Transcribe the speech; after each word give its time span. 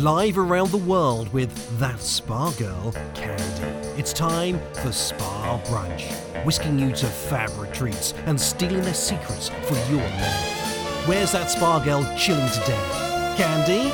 live 0.00 0.38
around 0.38 0.70
the 0.70 0.78
world 0.78 1.30
with 1.30 1.78
that 1.78 2.00
spa 2.00 2.50
girl, 2.52 2.90
Candy. 3.14 4.00
It's 4.00 4.14
time 4.14 4.58
for 4.72 4.92
Spa 4.92 5.60
Brunch, 5.66 6.10
whisking 6.42 6.78
you 6.78 6.90
to 6.92 7.06
fab 7.06 7.50
retreats 7.58 8.14
and 8.24 8.40
stealing 8.40 8.80
their 8.80 8.94
secrets 8.94 9.50
for 9.50 9.74
your 9.92 10.00
love. 10.00 11.06
Where's 11.06 11.32
that 11.32 11.50
spa 11.50 11.84
girl 11.84 12.02
chilling 12.16 12.48
today? 12.50 13.34
Candy? 13.36 13.92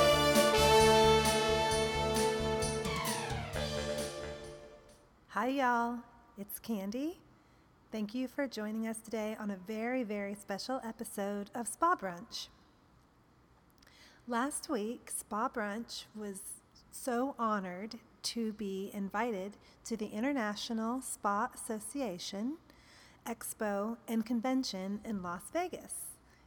Hi, 5.31 5.49
y'all. 5.49 5.99
It's 6.39 6.61
Candy. 6.61 7.19
Thank 7.91 8.15
you 8.15 8.29
for 8.29 8.47
joining 8.47 8.87
us 8.87 8.99
today 9.01 9.37
on 9.41 9.51
a 9.51 9.57
very, 9.67 10.05
very 10.05 10.37
special 10.37 10.81
episode 10.85 11.51
of 11.53 11.67
Spa 11.67 11.97
Brunch. 11.97 12.47
Last 14.29 14.69
week, 14.69 15.13
Spa 15.17 15.49
Brunch 15.49 16.07
was 16.17 16.41
so 16.91 17.37
honored 17.39 18.01
to 18.25 18.55
be 18.55 18.91
invited 18.93 19.57
to 19.85 19.97
the 19.97 20.09
International 20.09 21.01
Spa 21.01 21.49
Association 21.55 22.57
Expo 23.25 23.97
and 24.09 24.27
Convention 24.27 24.99
in 25.05 25.23
Las 25.23 25.43
Vegas. 25.53 25.95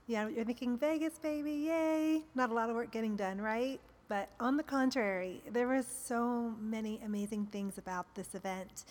Yeah, 0.08 0.28
you're 0.28 0.44
thinking 0.44 0.78
Vegas, 0.78 1.20
baby, 1.20 1.54
yay! 1.54 2.24
Not 2.36 2.50
a 2.50 2.54
lot 2.54 2.70
of 2.70 2.76
work 2.76 2.92
getting 2.92 3.16
done, 3.16 3.40
right? 3.40 3.80
But 4.10 4.28
on 4.42 4.58
the 4.58 4.64
contrary, 4.64 5.42
there 5.50 5.68
were 5.68 5.84
so 5.84 6.56
many 6.60 7.00
amazing 7.06 7.46
things 7.46 7.78
about 7.78 8.14
this 8.14 8.36
event 8.36 8.84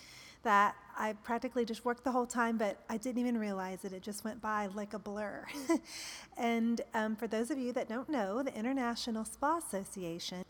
that 0.43 0.77
I 0.97 1.13
practically 1.25 1.65
just 1.65 1.85
worked 1.85 2.05
the 2.05 2.13
whole 2.13 2.27
time, 2.27 2.59
but 2.59 2.79
I 2.89 2.97
didn't 2.97 3.19
even 3.19 3.39
realize 3.39 3.85
it. 3.85 3.93
It 3.93 4.03
just 4.03 4.25
went 4.25 4.41
by 4.41 4.67
like 4.67 4.95
a 4.95 4.99
blur. 4.99 5.47
and 6.37 6.81
um, 6.95 7.17
for 7.17 7.27
those 7.27 7.51
of 7.51 7.59
you 7.59 7.73
that 7.73 7.89
don't 7.89 8.09
know, 8.09 8.43
the 8.43 8.55
International 8.55 9.25
Spa 9.25 9.59
Association 9.59 10.45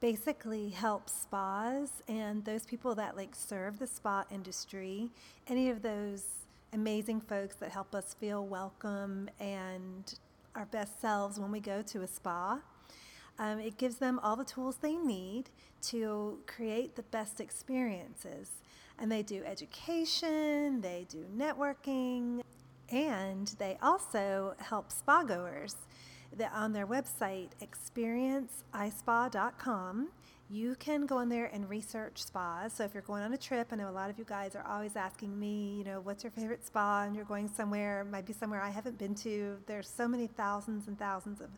basically 0.00 0.70
helps 0.70 1.12
spas 1.12 2.02
and 2.08 2.44
those 2.44 2.64
people 2.64 2.94
that 2.94 3.16
like 3.16 3.34
serve 3.34 3.78
the 3.78 3.86
spa 3.86 4.24
industry, 4.30 5.10
any 5.46 5.68
of 5.68 5.82
those 5.82 6.24
amazing 6.72 7.20
folks 7.20 7.56
that 7.56 7.70
help 7.70 7.94
us 7.94 8.14
feel 8.18 8.46
welcome 8.46 9.28
and 9.38 10.14
our 10.54 10.64
best 10.66 11.00
selves 11.00 11.38
when 11.38 11.52
we 11.52 11.60
go 11.60 11.82
to 11.82 12.02
a 12.02 12.06
spa. 12.06 12.58
Um, 13.38 13.58
it 13.60 13.78
gives 13.78 13.96
them 13.96 14.18
all 14.22 14.36
the 14.36 14.44
tools 14.44 14.76
they 14.76 14.96
need 14.96 15.50
to 15.82 16.38
create 16.46 16.96
the 16.96 17.02
best 17.02 17.40
experiences. 17.40 18.50
And 19.00 19.10
they 19.10 19.22
do 19.22 19.42
education, 19.44 20.82
they 20.82 21.06
do 21.08 21.24
networking, 21.36 22.42
and 22.90 23.48
they 23.58 23.78
also 23.82 24.54
help 24.58 24.92
spa 24.92 25.22
goers. 25.22 25.76
That 26.36 26.52
on 26.54 26.72
their 26.72 26.86
website, 26.86 27.48
experienceispa.com, 27.60 30.08
you 30.48 30.76
can 30.76 31.06
go 31.06 31.18
on 31.18 31.28
there 31.28 31.46
and 31.46 31.68
research 31.68 32.24
spas. 32.24 32.72
So 32.72 32.84
if 32.84 32.92
you're 32.92 33.04
going 33.04 33.22
on 33.22 33.32
a 33.32 33.38
trip, 33.38 33.68
I 33.72 33.76
know 33.76 33.88
a 33.88 33.90
lot 33.90 34.10
of 34.10 34.18
you 34.18 34.24
guys 34.24 34.54
are 34.54 34.64
always 34.68 34.96
asking 34.96 35.38
me, 35.38 35.76
you 35.78 35.84
know, 35.84 36.00
what's 36.00 36.24
your 36.24 36.32
favorite 36.32 36.66
spa? 36.66 37.04
And 37.04 37.16
you're 37.16 37.24
going 37.24 37.48
somewhere, 37.48 38.04
might 38.04 38.26
be 38.26 38.32
somewhere 38.32 38.60
I 38.60 38.70
haven't 38.70 38.98
been 38.98 39.14
to. 39.16 39.56
There's 39.66 39.88
so 39.88 40.08
many 40.08 40.26
thousands 40.26 40.88
and 40.88 40.98
thousands 40.98 41.40
of 41.40 41.50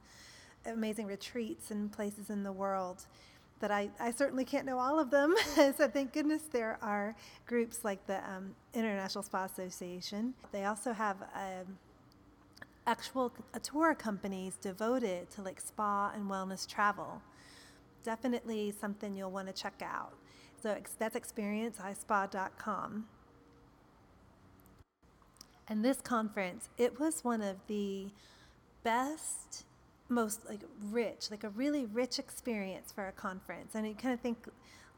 amazing 0.67 1.07
retreats 1.07 1.71
and 1.71 1.91
places 1.91 2.31
in 2.31 2.43
the 2.43 2.53
world 2.53 3.07
that 3.63 3.71
I, 3.71 3.89
I 4.01 4.11
certainly 4.11 4.45
can't 4.45 4.67
know 4.67 4.79
all 4.79 4.99
of 4.99 5.11
them. 5.11 5.35
so 5.55 5.89
thank 5.89 6.13
goodness 6.13 6.43
there 6.53 6.79
are 6.83 7.15
groups 7.47 7.85
like 7.85 8.05
the 8.07 8.19
um, 8.29 8.55
International 8.75 9.23
Spa 9.23 9.45
Association. 9.45 10.35
They 10.51 10.65
also 10.65 10.93
have 10.93 11.17
um, 11.35 11.79
actual 12.87 13.33
uh, 13.55 13.61
tour 13.61 13.95
companies 13.95 14.57
devoted 14.61 15.31
to 15.31 15.43
like 15.43 15.61
spa 15.61 16.13
and 16.15 16.29
wellness 16.29 16.67
travel. 16.69 17.23
Definitely 18.03 18.75
something 18.79 19.15
you'll 19.15 19.31
want 19.31 19.47
to 19.47 19.55
check 19.55 19.81
out. 19.81 20.13
So 20.61 20.71
ex- 20.71 20.97
that's 20.99 21.17
experienceispa.com. 21.17 23.07
And 25.69 25.85
this 25.85 26.01
conference, 26.01 26.69
it 26.77 26.99
was 26.99 27.23
one 27.23 27.41
of 27.41 27.57
the 27.69 28.09
best 28.83 29.65
most 30.13 30.49
like 30.49 30.61
rich, 30.91 31.31
like 31.31 31.45
a 31.45 31.51
really 31.51 31.87
rich 31.87 32.19
experience 32.19 32.93
for 32.93 33.09
a 33.09 33.13
conference. 33.13 33.75
And 33.75 33.87
you 33.87 33.95
kind 33.95 34.15
of 34.15 34.21
think 34.21 34.47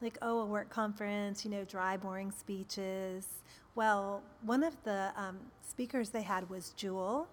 like, 0.01 0.17
oh, 0.21 0.41
a 0.41 0.45
work 0.45 0.69
conference, 0.69 1.45
you 1.45 1.51
know, 1.51 1.63
dry, 1.63 1.97
boring 1.97 2.31
speeches. 2.31 3.27
Well, 3.75 4.21
one 4.43 4.63
of 4.63 4.75
the 4.83 5.11
um, 5.15 5.37
speakers 5.67 6.09
they 6.09 6.21
had 6.21 6.49
was 6.49 6.71
Jewel, 6.77 7.27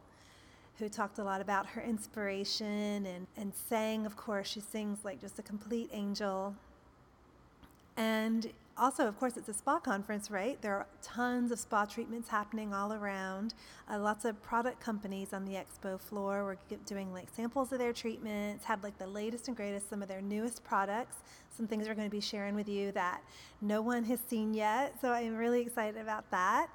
who 0.78 0.88
talked 0.88 1.18
a 1.18 1.24
lot 1.24 1.40
about 1.40 1.66
her 1.66 1.82
inspiration 1.82 3.06
and, 3.06 3.26
and 3.36 3.52
sang, 3.54 4.06
of 4.06 4.16
course, 4.16 4.48
she 4.48 4.60
sings 4.60 5.04
like 5.04 5.20
just 5.20 5.38
a 5.38 5.42
complete 5.42 5.90
angel. 5.92 6.54
And 7.96 8.50
also, 8.82 9.06
of 9.06 9.16
course, 9.16 9.36
it's 9.36 9.48
a 9.48 9.54
spa 9.54 9.78
conference, 9.78 10.28
right? 10.28 10.60
There 10.60 10.74
are 10.74 10.86
tons 11.02 11.52
of 11.52 11.60
spa 11.60 11.84
treatments 11.84 12.28
happening 12.28 12.74
all 12.74 12.92
around. 12.92 13.54
Uh, 13.88 14.00
lots 14.00 14.24
of 14.24 14.42
product 14.42 14.80
companies 14.80 15.32
on 15.32 15.44
the 15.44 15.52
expo 15.52 16.00
floor 16.00 16.42
were 16.42 16.58
doing 16.84 17.12
like 17.12 17.28
samples 17.32 17.70
of 17.70 17.78
their 17.78 17.92
treatments, 17.92 18.64
had 18.64 18.82
like 18.82 18.98
the 18.98 19.06
latest 19.06 19.46
and 19.46 19.56
greatest, 19.56 19.88
some 19.88 20.02
of 20.02 20.08
their 20.08 20.20
newest 20.20 20.64
products. 20.64 21.18
Some 21.56 21.68
things 21.68 21.86
we're 21.86 21.94
going 21.94 22.08
to 22.08 22.10
be 22.10 22.20
sharing 22.20 22.56
with 22.56 22.68
you 22.68 22.90
that 22.92 23.22
no 23.60 23.82
one 23.82 24.02
has 24.04 24.18
seen 24.28 24.52
yet. 24.52 25.00
So 25.00 25.12
I'm 25.12 25.36
really 25.36 25.60
excited 25.60 26.00
about 26.00 26.28
that. 26.32 26.68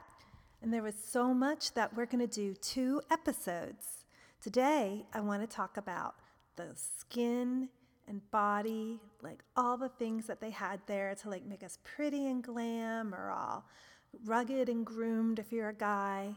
And 0.62 0.74
there 0.74 0.84
was 0.84 0.96
so 0.96 1.34
much 1.34 1.74
that 1.74 1.94
we're 1.94 2.06
going 2.06 2.26
to 2.26 2.34
do 2.34 2.54
two 2.54 3.02
episodes. 3.12 4.06
Today, 4.42 5.06
I 5.14 5.20
want 5.20 5.42
to 5.42 5.48
talk 5.48 5.76
about 5.76 6.16
the 6.56 6.70
skin 6.74 7.68
and 8.08 8.22
body, 8.32 9.00
like 9.22 9.44
all 9.56 9.78
the 9.78 9.90
things 9.90 10.28
that 10.28 10.40
they 10.40 10.50
had 10.50 10.80
there 10.88 11.16
to 11.16 11.30
like 11.30 11.46
make 11.46 11.64
us 11.64 11.78
pretty 11.84 12.28
and 12.28 12.44
glam 12.44 13.14
or 13.14 13.30
all 13.30 13.66
rugged 14.26 14.70
and 14.70 14.86
groomed 14.86 15.40
if 15.40 15.52
you're 15.52 15.70
a 15.70 15.74
guy. 15.74 16.34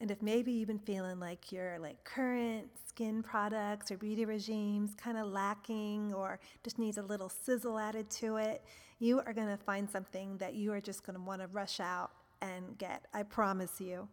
And 0.00 0.10
if 0.10 0.20
maybe 0.20 0.52
you've 0.52 0.66
been 0.66 0.78
feeling 0.78 1.20
like 1.20 1.52
your 1.52 1.78
like 1.78 2.02
current 2.04 2.68
skin 2.88 3.22
products 3.22 3.90
or 3.90 3.96
beauty 3.96 4.24
regimes 4.24 4.94
kind 4.96 5.16
of 5.16 5.28
lacking 5.28 6.12
or 6.12 6.40
just 6.64 6.78
needs 6.78 6.98
a 6.98 7.02
little 7.02 7.28
sizzle 7.28 7.78
added 7.78 8.10
to 8.10 8.36
it, 8.36 8.64
you 8.98 9.20
are 9.20 9.32
going 9.32 9.48
to 9.48 9.56
find 9.56 9.88
something 9.88 10.36
that 10.38 10.54
you 10.54 10.72
are 10.72 10.80
just 10.80 11.06
going 11.06 11.16
to 11.16 11.22
want 11.22 11.40
to 11.40 11.46
rush 11.48 11.80
out 11.80 12.10
and 12.40 12.76
get. 12.78 13.06
I 13.14 13.22
promise 13.22 13.80
you. 13.80 14.08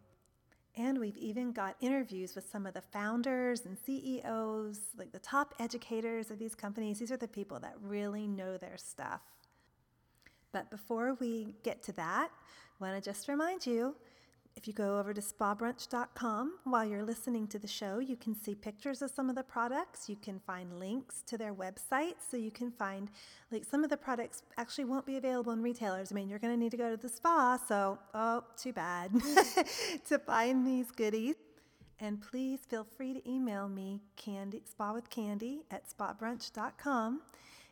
And 0.80 0.98
we've 0.98 1.18
even 1.18 1.52
got 1.52 1.76
interviews 1.82 2.36
with 2.36 2.50
some 2.50 2.66
of 2.66 2.74
the 2.74 2.80
founders 2.80 3.66
and 3.66 3.78
CEOs, 3.86 4.80
like 4.98 5.12
the 5.12 5.20
top 5.20 5.54
educators 5.60 6.32
of 6.32 6.40
these 6.40 6.56
companies. 6.56 7.00
These 7.00 7.12
are 7.12 7.18
the 7.18 7.28
people 7.28 7.60
that 7.60 7.76
really 7.82 8.28
know 8.28 8.56
their 8.56 8.78
stuff. 8.78 9.20
But 10.54 10.72
before 10.72 11.16
we 11.20 11.56
get 11.64 11.84
to 11.84 11.92
that, 11.94 12.30
I 12.32 12.84
want 12.84 12.96
to 12.96 13.10
just 13.10 13.28
remind 13.28 13.68
you 13.68 13.94
if 14.56 14.68
you 14.68 14.74
go 14.74 15.00
over 15.00 15.14
to 15.14 15.22
spabrunch.com 15.22 16.54
while 16.66 16.84
you're 16.84 17.04
listening 17.04 17.48
to 17.48 17.58
the 17.60 17.68
show, 17.68 18.00
you 18.00 18.18
can 18.18 18.36
see 18.36 18.56
pictures 18.56 19.02
of 19.02 19.10
some 19.10 19.30
of 19.30 19.36
the 19.36 19.44
products. 19.44 20.10
You 20.10 20.18
can 20.18 20.40
find 20.40 20.80
links 20.80 21.22
to 21.28 21.38
their 21.38 21.54
website 21.54 22.16
so 22.30 22.36
you 22.36 22.52
can 22.52 22.72
find 22.72 23.10
like 23.52 23.64
some 23.64 23.86
of 23.86 23.90
the 23.90 23.98
products 23.98 24.44
actually 24.58 24.86
won't 24.86 25.06
be 25.06 25.16
available 25.16 25.54
in 25.54 25.62
retailers. 25.62 26.12
I 26.12 26.16
mean, 26.16 26.28
you're 26.28 26.40
going 26.40 26.54
to 26.54 26.60
need 26.60 26.72
to 26.72 26.78
go 26.78 26.90
to 26.90 26.98
the 26.98 27.08
spa, 27.08 27.58
so 27.68 28.00
oh, 28.14 28.44
too 28.58 28.74
bad 28.74 29.12
to 30.08 30.20
find 30.20 30.68
these 30.68 30.92
goodies. 30.92 31.36
And 32.02 32.22
please 32.22 32.60
feel 32.68 32.86
free 32.98 33.14
to 33.14 33.30
email 33.30 33.70
me 33.70 34.02
candy 34.16 34.62
spa 34.70 34.94
with 34.94 35.10
candy 35.10 35.62
at 35.70 35.84
spabrunch.com 35.90 37.22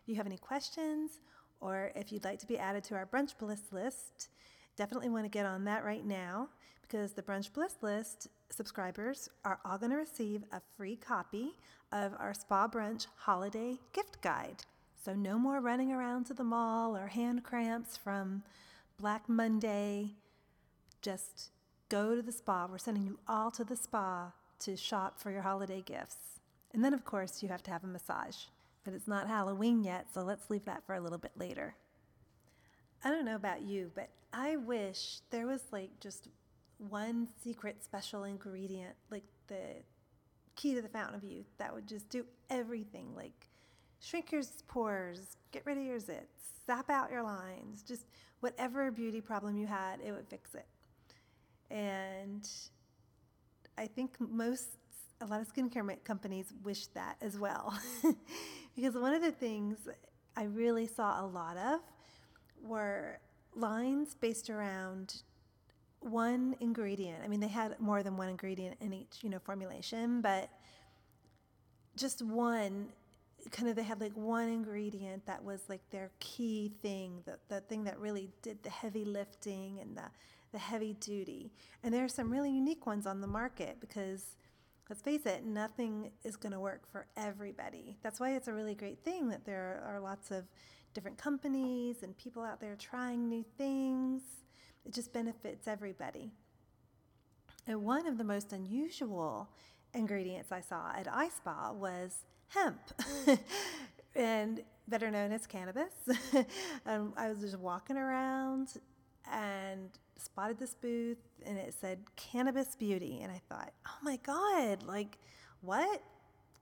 if 0.01 0.07
you 0.07 0.15
have 0.15 0.25
any 0.25 0.37
questions 0.37 1.19
or 1.59 1.91
if 1.95 2.11
you'd 2.11 2.23
like 2.23 2.39
to 2.39 2.47
be 2.47 2.57
added 2.57 2.83
to 2.85 2.95
our 2.95 3.05
brunch 3.05 3.37
bliss 3.37 3.61
list. 3.71 4.29
Definitely 4.77 5.09
want 5.09 5.25
to 5.25 5.29
get 5.29 5.45
on 5.45 5.63
that 5.65 5.83
right 5.83 6.05
now 6.05 6.49
because 6.87 7.13
the 7.13 7.21
Brunch 7.21 7.51
Bliss 7.51 7.75
List 7.81 8.29
subscribers 8.49 9.29
are 9.43 9.59
all 9.65 9.77
going 9.77 9.91
to 9.91 9.97
receive 9.97 10.43
a 10.51 10.61
free 10.77 10.95
copy 10.95 11.51
of 11.91 12.13
our 12.19 12.33
Spa 12.33 12.67
Brunch 12.67 13.07
Holiday 13.17 13.77
Gift 13.93 14.21
Guide. 14.21 14.63
So, 15.03 15.13
no 15.13 15.37
more 15.37 15.59
running 15.59 15.91
around 15.91 16.25
to 16.25 16.33
the 16.33 16.43
mall 16.43 16.95
or 16.95 17.07
hand 17.07 17.43
cramps 17.43 17.97
from 17.97 18.43
Black 18.99 19.29
Monday. 19.29 20.15
Just 21.01 21.51
go 21.89 22.15
to 22.15 22.21
the 22.21 22.31
spa. 22.31 22.67
We're 22.69 22.77
sending 22.77 23.03
you 23.03 23.19
all 23.27 23.51
to 23.51 23.63
the 23.63 23.75
spa 23.75 24.33
to 24.59 24.75
shop 24.75 25.19
for 25.19 25.31
your 25.31 25.43
holiday 25.43 25.81
gifts. 25.81 26.39
And 26.73 26.83
then, 26.83 26.93
of 26.93 27.05
course, 27.05 27.41
you 27.41 27.49
have 27.49 27.63
to 27.63 27.71
have 27.71 27.83
a 27.83 27.87
massage. 27.87 28.35
But 28.83 28.93
it's 28.93 29.07
not 29.07 29.27
Halloween 29.27 29.83
yet, 29.83 30.07
so 30.13 30.23
let's 30.23 30.49
leave 30.49 30.65
that 30.65 30.85
for 30.85 30.95
a 30.95 31.01
little 31.01 31.17
bit 31.17 31.31
later. 31.37 31.75
I 33.03 33.09
don't 33.09 33.25
know 33.25 33.35
about 33.35 33.61
you, 33.61 33.91
but 33.93 34.09
I 34.33 34.55
wish 34.57 35.19
there 35.29 35.45
was 35.45 35.61
like 35.71 35.91
just 35.99 36.27
one 36.77 37.27
secret 37.43 37.83
special 37.83 38.23
ingredient, 38.23 38.95
like 39.09 39.23
the 39.47 39.83
key 40.55 40.75
to 40.75 40.81
the 40.81 40.89
fountain 40.89 41.15
of 41.15 41.23
youth, 41.23 41.47
that 41.57 41.73
would 41.73 41.87
just 41.87 42.09
do 42.09 42.25
everything. 42.49 43.13
Like 43.15 43.47
shrink 43.99 44.31
your 44.31 44.41
pores, 44.67 45.37
get 45.51 45.65
rid 45.65 45.77
of 45.77 45.83
your 45.83 45.99
zits, 45.99 46.65
zap 46.65 46.89
out 46.89 47.11
your 47.11 47.23
lines, 47.23 47.83
just 47.83 48.05
whatever 48.39 48.91
beauty 48.91 49.21
problem 49.21 49.57
you 49.57 49.67
had, 49.67 49.99
it 50.05 50.11
would 50.11 50.27
fix 50.27 50.53
it. 50.53 50.67
And 51.71 52.47
I 53.77 53.87
think 53.87 54.19
most, 54.19 54.77
a 55.21 55.25
lot 55.25 55.41
of 55.41 55.51
skincare 55.53 56.03
companies 56.03 56.53
wish 56.63 56.87
that 56.87 57.17
as 57.21 57.37
well. 57.37 57.77
because 58.75 58.93
one 58.95 59.13
of 59.13 59.21
the 59.21 59.31
things 59.31 59.77
I 60.35 60.43
really 60.43 60.87
saw 60.87 61.23
a 61.23 61.25
lot 61.25 61.57
of 61.57 61.79
were 62.61 63.19
lines 63.55 64.15
based 64.15 64.49
around 64.49 65.23
one 66.07 66.55
ingredient. 66.59 67.23
I 67.23 67.27
mean, 67.27 67.39
they 67.39 67.47
had 67.47 67.79
more 67.79 68.03
than 68.03 68.17
one 68.17 68.29
ingredient 68.29 68.77
in 68.79 68.93
each, 68.93 69.19
you 69.21 69.29
know, 69.29 69.39
formulation, 69.39 70.21
but 70.21 70.49
just 71.95 72.21
one 72.21 72.89
kind 73.51 73.69
of 73.69 73.75
they 73.75 73.83
had 73.83 74.01
like 74.01 74.15
one 74.15 74.49
ingredient 74.49 75.25
that 75.25 75.43
was 75.43 75.61
like 75.69 75.81
their 75.89 76.11
key 76.19 76.71
thing, 76.81 77.21
the, 77.25 77.37
the 77.47 77.61
thing 77.61 77.83
that 77.85 77.99
really 77.99 78.29
did 78.41 78.61
the 78.63 78.69
heavy 78.69 79.05
lifting 79.05 79.79
and 79.79 79.95
the, 79.95 80.03
the 80.51 80.57
heavy 80.57 80.93
duty. 80.93 81.51
And 81.83 81.93
there 81.93 82.03
are 82.03 82.09
some 82.09 82.31
really 82.31 82.51
unique 82.51 82.85
ones 82.85 83.05
on 83.05 83.21
the 83.21 83.27
market 83.27 83.77
because 83.79 84.37
let's 84.89 85.01
face 85.01 85.25
it, 85.25 85.45
nothing 85.45 86.11
is 86.23 86.35
going 86.35 86.53
to 86.53 86.59
work 86.59 86.89
for 86.91 87.07
everybody. 87.15 87.97
That's 88.01 88.19
why 88.19 88.35
it's 88.35 88.47
a 88.47 88.53
really 88.53 88.75
great 88.75 89.03
thing 89.03 89.29
that 89.29 89.45
there 89.45 89.83
are 89.87 89.99
lots 89.99 90.31
of 90.31 90.45
different 90.93 91.17
companies 91.17 92.03
and 92.03 92.17
people 92.17 92.43
out 92.43 92.59
there 92.59 92.75
trying 92.75 93.27
new 93.29 93.45
things. 93.57 94.21
It 94.87 94.93
just 94.93 95.11
benefits 95.11 95.67
everybody. 95.67 96.31
And 97.67 97.83
one 97.83 98.07
of 98.07 98.17
the 98.17 98.23
most 98.23 98.53
unusual 98.53 99.49
ingredients 99.93 100.53
I 100.53 100.61
saw 100.61 100.93
at 100.95 101.07
iSpa 101.07 101.75
was 101.75 102.23
hemp, 102.47 102.79
and 104.15 104.61
better 104.87 105.11
known 105.11 105.33
as 105.33 105.45
cannabis. 105.45 105.91
um, 106.85 107.11
I 107.17 107.27
was 107.27 107.39
just 107.39 107.59
walking 107.59 107.97
around 107.97 108.69
and 109.29 109.89
spotted 110.15 110.57
this 110.57 110.73
booth, 110.73 111.17
and 111.45 111.57
it 111.57 111.73
said 111.73 111.99
Cannabis 112.15 112.77
Beauty, 112.77 113.19
and 113.23 113.29
I 113.29 113.41
thought, 113.49 113.73
oh 113.85 113.97
my 114.03 114.15
god, 114.23 114.83
like 114.83 115.17
what? 115.59 116.01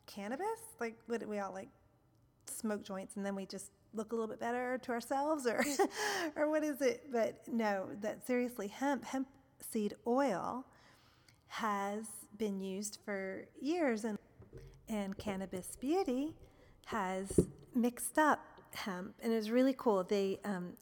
Cannabis? 0.07 0.47
Like, 0.79 0.97
would 1.07 1.29
we 1.29 1.37
all 1.37 1.53
like 1.53 1.69
smoke 2.49 2.83
joints 2.83 3.17
and 3.17 3.25
then 3.25 3.35
we 3.35 3.45
just 3.45 3.71
look 3.95 4.11
a 4.11 4.15
little 4.15 4.27
bit 4.27 4.39
better 4.39 4.77
to 4.79 4.91
ourselves, 4.91 5.47
or 5.47 5.63
or 6.35 6.49
what 6.49 6.63
is 6.63 6.81
it? 6.81 7.11
But 7.11 7.41
no, 7.47 7.87
that 8.01 8.25
seriously, 8.25 8.67
hemp 8.67 9.03
hemp 9.05 9.27
seed 9.59 9.95
oil 10.05 10.65
has 11.47 12.05
been 12.37 12.59
used 12.59 12.99
for 13.05 13.47
years 13.61 14.03
and 14.03 14.17
and 14.87 15.17
Cannabis 15.17 15.75
Beauty 15.79 16.33
has 16.85 17.39
mixed 17.73 18.17
up 18.17 18.39
hemp, 18.73 19.15
and 19.21 19.33
it's 19.33 19.49
really 19.49 19.73
cool. 19.77 20.03
They 20.03 20.39
um, 20.43 20.73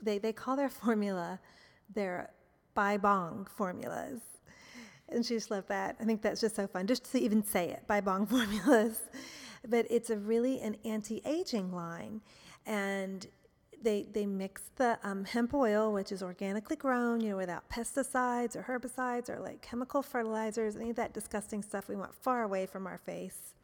they 0.00 0.18
they 0.18 0.32
call 0.32 0.56
their 0.56 0.68
formula 0.82 1.40
their 1.94 2.30
Bai 2.74 2.96
Bong 2.96 3.46
formulas, 3.56 4.20
and 5.08 5.24
she 5.24 5.34
just 5.34 5.50
loved 5.50 5.68
that. 5.68 5.96
I 6.00 6.04
think 6.04 6.22
that's 6.22 6.40
just 6.40 6.56
so 6.56 6.66
fun, 6.66 6.86
just 6.86 7.10
to 7.12 7.18
even 7.18 7.44
say 7.44 7.70
it, 7.70 7.86
Bai 7.86 8.00
Bong 8.00 8.26
formulas. 8.34 8.98
But 9.68 9.86
it's 9.90 10.10
a 10.10 10.16
really 10.16 10.60
an 10.60 10.76
anti-aging 10.84 11.72
line, 11.72 12.20
and 12.66 13.26
they, 13.82 14.06
they 14.12 14.26
mix 14.26 14.70
the 14.76 14.98
um, 15.02 15.24
hemp 15.24 15.54
oil, 15.54 15.92
which 15.92 16.12
is 16.12 16.22
organically 16.22 16.76
grown, 16.76 17.20
you 17.20 17.30
know, 17.30 17.36
without 17.36 17.68
pesticides 17.68 18.56
or 18.56 18.62
herbicides 18.62 19.28
or 19.28 19.40
like 19.40 19.60
chemical 19.60 20.02
fertilizers, 20.02 20.76
any 20.76 20.90
of 20.90 20.96
that 20.96 21.12
disgusting 21.12 21.62
stuff 21.62 21.88
we 21.88 21.96
want 21.96 22.14
far 22.14 22.42
away 22.42 22.66
from 22.66 22.86
our 22.86 22.98
face. 22.98 23.54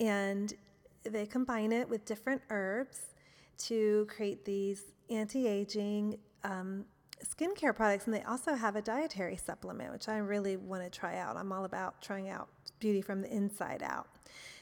And 0.00 0.52
they 1.04 1.26
combine 1.26 1.72
it 1.72 1.88
with 1.88 2.04
different 2.04 2.42
herbs 2.50 3.00
to 3.58 4.06
create 4.08 4.44
these 4.44 4.82
anti 5.10 5.46
aging 5.46 6.18
um, 6.44 6.84
skincare 7.24 7.74
products. 7.74 8.06
And 8.06 8.14
they 8.14 8.22
also 8.22 8.54
have 8.54 8.76
a 8.76 8.82
dietary 8.82 9.36
supplement, 9.36 9.92
which 9.92 10.08
I 10.08 10.18
really 10.18 10.56
want 10.56 10.82
to 10.82 10.90
try 10.90 11.18
out. 11.18 11.36
I'm 11.36 11.52
all 11.52 11.64
about 11.64 12.00
trying 12.02 12.28
out 12.28 12.48
beauty 12.78 13.02
from 13.02 13.22
the 13.22 13.32
inside 13.32 13.82
out. 13.82 14.06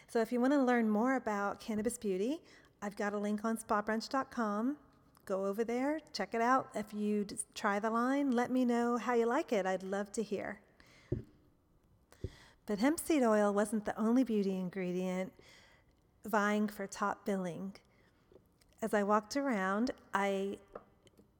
So 0.09 0.21
if 0.21 0.33
you 0.33 0.41
want 0.41 0.53
to 0.53 0.63
learn 0.63 0.89
more 0.89 1.17
about 1.17 1.61
cannabis 1.61 1.99
beauty, 1.99 2.41
I've 2.87 2.95
got 2.95 3.15
a 3.15 3.19
link 3.19 3.45
on 3.45 3.57
spabrunch.com. 3.57 4.77
Go 5.25 5.45
over 5.45 5.65
there, 5.65 5.99
check 6.13 6.35
it 6.35 6.41
out. 6.41 6.69
If 6.73 6.95
you 6.95 7.27
try 7.53 7.81
the 7.81 7.91
line, 7.91 8.31
let 8.31 8.49
me 8.49 8.65
know 8.65 8.97
how 8.97 9.15
you 9.15 9.27
like 9.27 9.53
it. 9.53 9.67
I'd 9.67 9.83
love 9.83 10.13
to 10.13 10.23
hear. 10.23 10.61
But 12.65 12.79
hemp 12.79 13.01
seed 13.01 13.25
oil 13.25 13.53
wasn't 13.53 13.87
the 13.87 14.01
only 14.01 14.23
beauty 14.23 14.55
ingredient 14.55 15.33
vying 16.27 16.69
for 16.69 16.87
top 16.87 17.27
billing. 17.27 17.75
As 18.81 18.95
I 18.95 19.03
walked 19.03 19.37
around, 19.37 19.91
I 20.15 20.59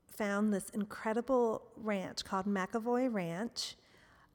found 0.09 0.53
this 0.53 0.71
incredible 0.71 1.63
ranch 1.77 2.25
called 2.25 2.47
McEvoy 2.47 3.15
Ranch. 3.15 3.77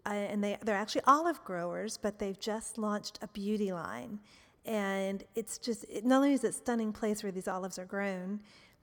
Uh, 0.05 0.13
and 0.13 0.41
they, 0.41 0.57
they're 0.63 0.77
actually 0.77 1.01
olive 1.05 1.43
growers, 1.43 1.97
but 1.97 2.19
they've 2.19 2.39
just 2.39 2.77
launched 2.77 3.19
a 3.21 3.27
beauty 3.27 3.73
line 3.73 4.21
and 4.65 5.23
it's 5.35 5.57
just 5.57 5.85
it, 5.89 6.05
not 6.05 6.17
only 6.17 6.33
is 6.33 6.43
it 6.43 6.49
a 6.49 6.53
stunning 6.53 6.93
place 6.93 7.23
where 7.23 7.31
these 7.31 7.47
olives 7.47 7.79
are 7.79 7.85
grown 7.85 8.39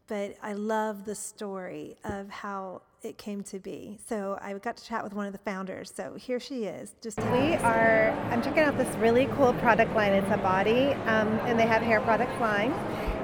but 0.07 0.37
i 0.43 0.53
love 0.53 1.05
the 1.05 1.15
story 1.15 1.97
of 2.05 2.29
how 2.31 2.83
it 3.03 3.17
came 3.17 3.43
to 3.45 3.59
be. 3.61 3.99
So 4.09 4.39
i 4.43 4.53
got 4.55 4.77
to 4.77 4.85
chat 4.85 5.05
with 5.05 5.13
one 5.13 5.27
of 5.27 5.33
the 5.33 5.39
founders. 5.39 5.93
So 5.95 6.15
here 6.15 6.41
she 6.41 6.65
is 6.65 6.95
just 7.01 7.19
we 7.31 7.55
are 7.57 8.11
i'm 8.31 8.43
checking 8.43 8.63
out 8.63 8.77
this 8.77 8.93
really 8.97 9.27
cool 9.37 9.53
product 9.55 9.95
line. 9.95 10.13
It's 10.13 10.33
a 10.33 10.39
body 10.39 10.93
um, 11.07 11.29
and 11.47 11.59
they 11.59 11.67
have 11.67 11.83
hair 11.83 12.01
products 12.01 12.41
line. 12.41 12.73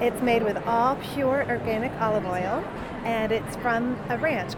It's 0.00 0.20
made 0.22 0.44
with 0.44 0.56
all 0.66 0.96
pure 1.14 1.44
organic 1.48 1.92
olive 2.00 2.24
oil 2.24 2.64
and 3.04 3.32
it's 3.32 3.56
from 3.56 3.98
a 4.10 4.18
ranch. 4.18 4.54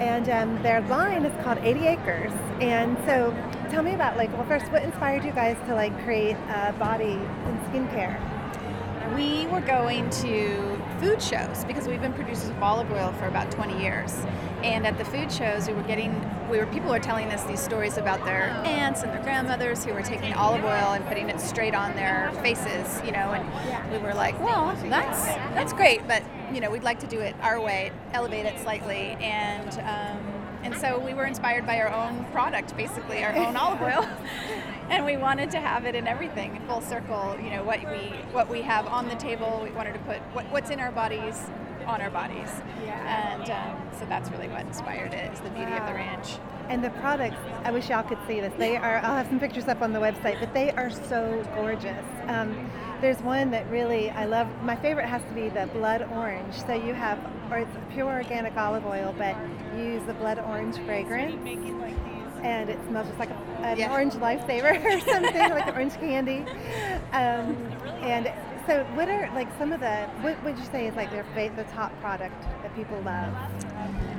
And 0.00 0.28
um, 0.30 0.62
their 0.62 0.80
line 0.82 1.24
is 1.24 1.44
called 1.44 1.58
80 1.58 1.86
acres. 1.86 2.32
And 2.60 2.96
so 3.06 3.30
tell 3.70 3.82
me 3.84 3.94
about 3.94 4.16
like 4.16 4.32
well 4.32 4.44
first 4.46 4.70
what 4.72 4.82
inspired 4.82 5.24
you 5.24 5.30
guys 5.30 5.56
to 5.66 5.74
like 5.74 5.96
create 6.02 6.36
a 6.48 6.74
body 6.78 7.18
and 7.46 7.60
skincare? 7.66 8.18
We 9.14 9.46
were 9.46 9.60
going 9.60 10.08
to 10.10 10.80
food 11.00 11.20
shows 11.22 11.64
because 11.64 11.88
we've 11.88 12.00
been 12.00 12.12
producers 12.12 12.48
of 12.48 12.62
olive 12.62 12.90
oil 12.92 13.12
for 13.18 13.26
about 13.26 13.50
20 13.50 13.80
years. 13.80 14.14
And 14.62 14.86
at 14.86 14.98
the 14.98 15.04
food 15.04 15.32
shows 15.32 15.68
we 15.68 15.74
were 15.74 15.82
getting 15.84 16.12
we 16.50 16.58
were 16.58 16.66
people 16.66 16.90
were 16.90 16.98
telling 16.98 17.32
us 17.32 17.44
these 17.44 17.60
stories 17.60 17.96
about 17.96 18.24
their 18.24 18.50
aunts 18.64 19.02
and 19.02 19.12
their 19.12 19.22
grandmothers 19.22 19.84
who 19.84 19.94
were 19.94 20.02
taking 20.02 20.32
olive 20.34 20.64
oil 20.64 20.92
and 20.92 21.06
putting 21.06 21.28
it 21.30 21.40
straight 21.40 21.74
on 21.74 21.94
their 21.94 22.32
faces 22.42 23.00
you 23.04 23.12
know 23.12 23.32
and 23.32 23.92
we 23.92 23.98
were 23.98 24.14
like 24.14 24.38
well 24.40 24.76
that's 24.84 25.26
that's 25.54 25.72
great 25.72 26.06
but 26.08 26.22
you 26.52 26.60
know 26.60 26.70
we'd 26.70 26.82
like 26.82 26.98
to 26.98 27.06
do 27.06 27.20
it 27.20 27.34
our 27.40 27.60
way 27.60 27.92
elevate 28.12 28.46
it 28.46 28.58
slightly. 28.60 29.16
And 29.20 29.70
um, 29.80 30.29
and 30.62 30.76
so 30.76 30.98
we 30.98 31.14
were 31.14 31.24
inspired 31.24 31.66
by 31.66 31.80
our 31.80 31.88
own 31.88 32.24
product, 32.32 32.76
basically 32.76 33.24
our 33.24 33.34
own 33.34 33.56
olive 33.56 33.80
oil. 33.82 34.08
and 34.88 35.04
we 35.04 35.16
wanted 35.16 35.50
to 35.52 35.60
have 35.60 35.84
it 35.86 35.94
in 35.94 36.06
everything, 36.06 36.60
full 36.66 36.80
circle. 36.80 37.36
You 37.42 37.50
know 37.50 37.64
what 37.64 37.80
we 37.80 38.08
what 38.32 38.48
we 38.48 38.62
have 38.62 38.86
on 38.86 39.08
the 39.08 39.16
table. 39.16 39.60
We 39.62 39.70
wanted 39.70 39.94
to 39.94 40.00
put 40.00 40.18
what, 40.32 40.44
what's 40.50 40.70
in 40.70 40.80
our 40.80 40.92
bodies 40.92 41.50
on 41.86 42.00
our 42.00 42.10
bodies, 42.10 42.50
yeah. 42.84 43.34
and 43.34 43.50
um, 43.50 43.98
so 43.98 44.04
that's 44.06 44.30
really 44.30 44.48
what 44.48 44.60
inspired 44.62 45.14
it. 45.14 45.32
Is 45.32 45.40
the 45.40 45.50
beauty 45.50 45.72
wow. 45.72 45.78
of 45.78 45.86
the 45.86 45.94
ranch. 45.94 46.38
And 46.68 46.84
the 46.84 46.90
products, 46.90 47.36
I 47.64 47.72
wish 47.72 47.88
y'all 47.88 48.04
could 48.04 48.18
see 48.28 48.40
this. 48.40 48.52
They 48.56 48.76
are. 48.76 48.98
I'll 48.98 49.16
have 49.16 49.26
some 49.26 49.40
pictures 49.40 49.66
up 49.66 49.82
on 49.82 49.92
the 49.92 49.98
website, 49.98 50.38
but 50.38 50.54
they 50.54 50.70
are 50.70 50.90
so 50.90 51.44
gorgeous. 51.56 52.04
Um, 52.28 52.70
there's 53.00 53.20
one 53.22 53.50
that 53.50 53.68
really 53.70 54.10
I 54.10 54.26
love. 54.26 54.46
My 54.62 54.76
favorite 54.76 55.06
has 55.06 55.22
to 55.22 55.32
be 55.32 55.48
the 55.48 55.68
blood 55.72 56.06
orange. 56.12 56.54
So 56.66 56.74
you 56.74 56.94
have, 56.94 57.18
or 57.50 57.58
it's 57.58 57.76
pure 57.92 58.10
organic 58.10 58.56
olive 58.56 58.86
oil, 58.86 59.14
but 59.18 59.36
you 59.76 59.84
use 59.84 60.02
the 60.04 60.14
blood 60.14 60.38
orange 60.38 60.76
fragrance. 60.84 61.36
And 62.42 62.70
it 62.70 62.78
smells 62.88 63.06
just 63.06 63.18
like 63.18 63.30
a, 63.30 63.34
an 63.62 63.78
yeah. 63.78 63.92
orange 63.92 64.14
lifesaver 64.14 64.82
or 64.84 65.00
something, 65.00 65.50
like 65.50 65.66
an 65.66 65.74
orange 65.74 65.94
candy. 65.94 66.38
Um, 67.12 67.54
and 68.02 68.32
so, 68.70 68.84
what 68.94 69.08
are 69.08 69.28
like 69.34 69.48
some 69.58 69.72
of 69.72 69.80
the 69.80 70.06
what 70.20 70.40
would 70.44 70.56
you 70.56 70.64
say 70.66 70.86
is 70.86 70.94
like 70.94 71.10
their 71.10 71.24
the 71.56 71.64
top 71.72 71.90
product 72.00 72.40
that 72.62 72.72
people 72.76 73.00
love? 73.00 73.34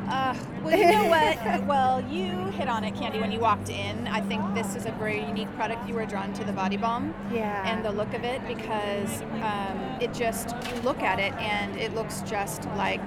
Uh, 0.09 0.35
well, 0.61 0.77
you 0.77 0.91
know 0.91 1.05
what? 1.05 1.63
well, 1.67 2.01
you 2.09 2.31
hit 2.47 2.67
on 2.67 2.83
it, 2.83 2.93
Candy, 2.95 3.21
when 3.21 3.31
you 3.31 3.39
walked 3.39 3.69
in. 3.69 4.07
I 4.09 4.19
think 4.19 4.53
this 4.53 4.75
is 4.75 4.85
a 4.85 4.91
very 4.91 5.23
unique 5.23 5.49
product. 5.55 5.87
You 5.87 5.95
were 5.95 6.05
drawn 6.05 6.33
to 6.33 6.43
the 6.43 6.51
body 6.51 6.75
balm 6.75 7.15
yeah. 7.31 7.65
and 7.65 7.85
the 7.85 7.91
look 7.91 8.13
of 8.13 8.25
it 8.25 8.45
because 8.45 9.21
um, 9.41 9.79
it 10.01 10.13
just, 10.13 10.49
you 10.67 10.81
look 10.81 10.99
at 10.99 11.19
it 11.19 11.31
and 11.35 11.77
it 11.77 11.95
looks 11.95 12.21
just 12.23 12.65
like 12.75 12.99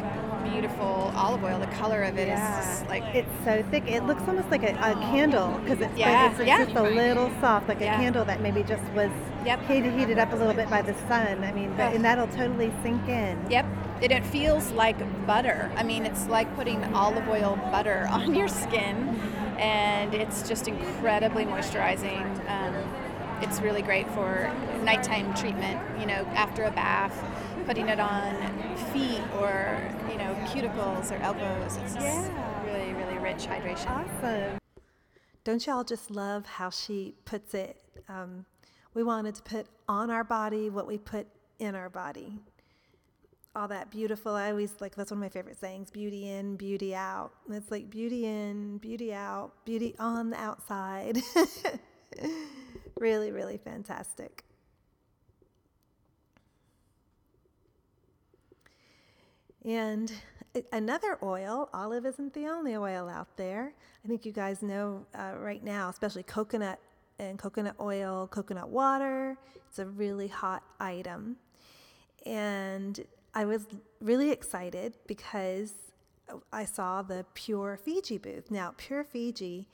beautiful 0.51 1.13
olive 1.17 1.43
oil. 1.43 1.59
The 1.59 1.67
color 1.69 2.03
of 2.03 2.19
it 2.19 2.29
yeah. 2.29 2.61
is 2.61 2.67
just 2.67 2.89
like. 2.89 3.03
It's 3.15 3.45
so 3.45 3.63
thick. 3.71 3.87
It 3.87 4.05
looks 4.05 4.23
almost 4.29 4.51
like 4.51 4.63
a, 4.63 4.73
a 4.75 4.95
candle 4.95 5.59
because 5.59 5.81
it's, 5.81 5.99
yeah. 5.99 6.31
it's, 6.31 6.41
it's 6.41 6.47
yeah. 6.47 6.65
just 6.65 6.77
a 6.77 6.83
little 6.83 7.31
soft, 7.41 7.69
like 7.69 7.81
a 7.81 7.87
candle 7.87 8.25
that 8.25 8.41
maybe 8.41 8.63
just 8.63 8.85
was 8.93 9.11
yep. 9.45 9.61
heated, 9.67 9.93
heated 9.95 10.19
up 10.19 10.33
a 10.33 10.37
little 10.37 10.55
bit 10.55 10.71
by 10.71 10.83
the 10.83 10.95
sun. 11.09 11.43
I 11.45 11.53
mean, 11.53 11.75
but, 11.77 11.95
and 11.95 12.05
that'll 12.05 12.29
totally 12.29 12.73
sink 12.83 13.09
in. 13.09 13.39
Yep 13.51 13.67
and 14.03 14.13
it 14.13 14.27
feels 14.27 14.71
like 14.73 14.97
butter. 15.27 15.71
I 15.77 15.83
mean, 15.83 16.05
it's 16.05 16.27
like 16.27 16.55
putting 16.57 16.83
olive 16.95 17.27
oil 17.29 17.57
butter 17.71 18.07
on 18.11 18.35
your 18.35 18.49
skin, 18.49 19.19
and 19.59 20.15
it's 20.15 20.47
just 20.49 20.69
incredibly 20.69 21.45
moisturizing. 21.45 22.25
Um, 22.51 22.75
it's 23.41 23.61
really 23.61 23.83
great 23.83 24.09
for 24.11 24.53
nighttime 24.83 25.35
treatment, 25.35 25.81
you 25.99 26.07
know, 26.07 26.25
after 26.35 26.65
a 26.65 26.71
bath, 26.71 27.15
putting 27.67 27.89
it 27.89 27.99
on 27.99 28.35
feet 28.93 29.23
or, 29.41 29.81
you 30.11 30.19
know, 30.19 30.35
cuticles 30.47 31.11
or 31.11 31.17
elbows. 31.23 31.77
It's 31.79 31.95
yeah. 31.95 32.65
really, 32.65 32.93
really 32.93 33.19
rich 33.19 33.47
hydration. 33.47 33.91
Awesome. 33.91 34.59
Don't 35.45 35.67
y'all 35.67 35.85
just 35.85 36.11
love 36.11 36.47
how 36.47 36.71
she 36.71 37.15
puts 37.25 37.55
it? 37.55 37.81
Um, 38.09 38.45
we 38.93 39.03
wanted 39.03 39.35
to 39.37 39.43
put 39.43 39.67
on 39.89 40.11
our 40.11 40.25
body 40.25 40.71
what 40.71 40.87
we 40.87 40.99
put 40.99 41.27
in 41.59 41.75
our 41.75 41.89
body. 41.89 42.39
All 43.57 43.69
that 43.69 43.91
beautiful, 43.91 44.35
I 44.35 44.51
always 44.51 44.73
like 44.81 44.95
that's 44.95 45.11
one 45.11 45.19
of 45.19 45.23
my 45.23 45.29
favorite 45.29 45.59
sayings 45.59 45.91
beauty 45.91 46.29
in, 46.31 46.57
beauty 46.57 46.95
out. 46.95 47.31
And 47.47 47.57
it's 47.57 47.71
like 47.71 47.89
beauty 47.89 48.27
in, 48.27 48.79
beauty 48.79 49.15
out, 49.15 49.53
beauty 49.65 49.95
on 49.99 50.31
the 50.31 50.37
outside. 50.37 51.19
really, 52.99 53.31
really 53.31 53.59
fantastic. 53.59 54.45
And 59.65 60.13
another 60.73 61.19
oil, 61.23 61.71
olive 61.73 62.05
isn't 62.07 62.35
the 62.35 62.47
only 62.47 62.77
oil 62.77 63.09
out 63.09 63.37
there. 63.37 63.73
I 64.05 64.09
think 64.09 64.27
you 64.27 64.33
guys 64.33 64.63
know 64.63 65.07
uh, 65.15 65.33
right 65.39 65.65
now, 65.65 65.89
especially 65.89 66.23
coconut 66.23 66.79
and 67.19 67.39
coconut 67.39 67.77
oil, 67.81 68.27
coconut 68.27 68.69
water. 68.69 69.39
It's 69.69 69.79
a 69.79 69.87
really 69.87 70.29
hot 70.29 70.63
item. 70.79 71.37
And 72.27 73.05
I 73.35 73.45
was 73.45 73.67
really 74.01 74.31
excited 74.31 74.95
because 75.07 75.73
I 76.53 76.65
saw 76.65 77.03
the 77.03 77.25
Pure 77.35 77.79
Fiji 77.85 78.19
booth. 78.19 78.51
Now, 78.51 78.75
Pure 78.77 79.05
Fiji, 79.05 79.67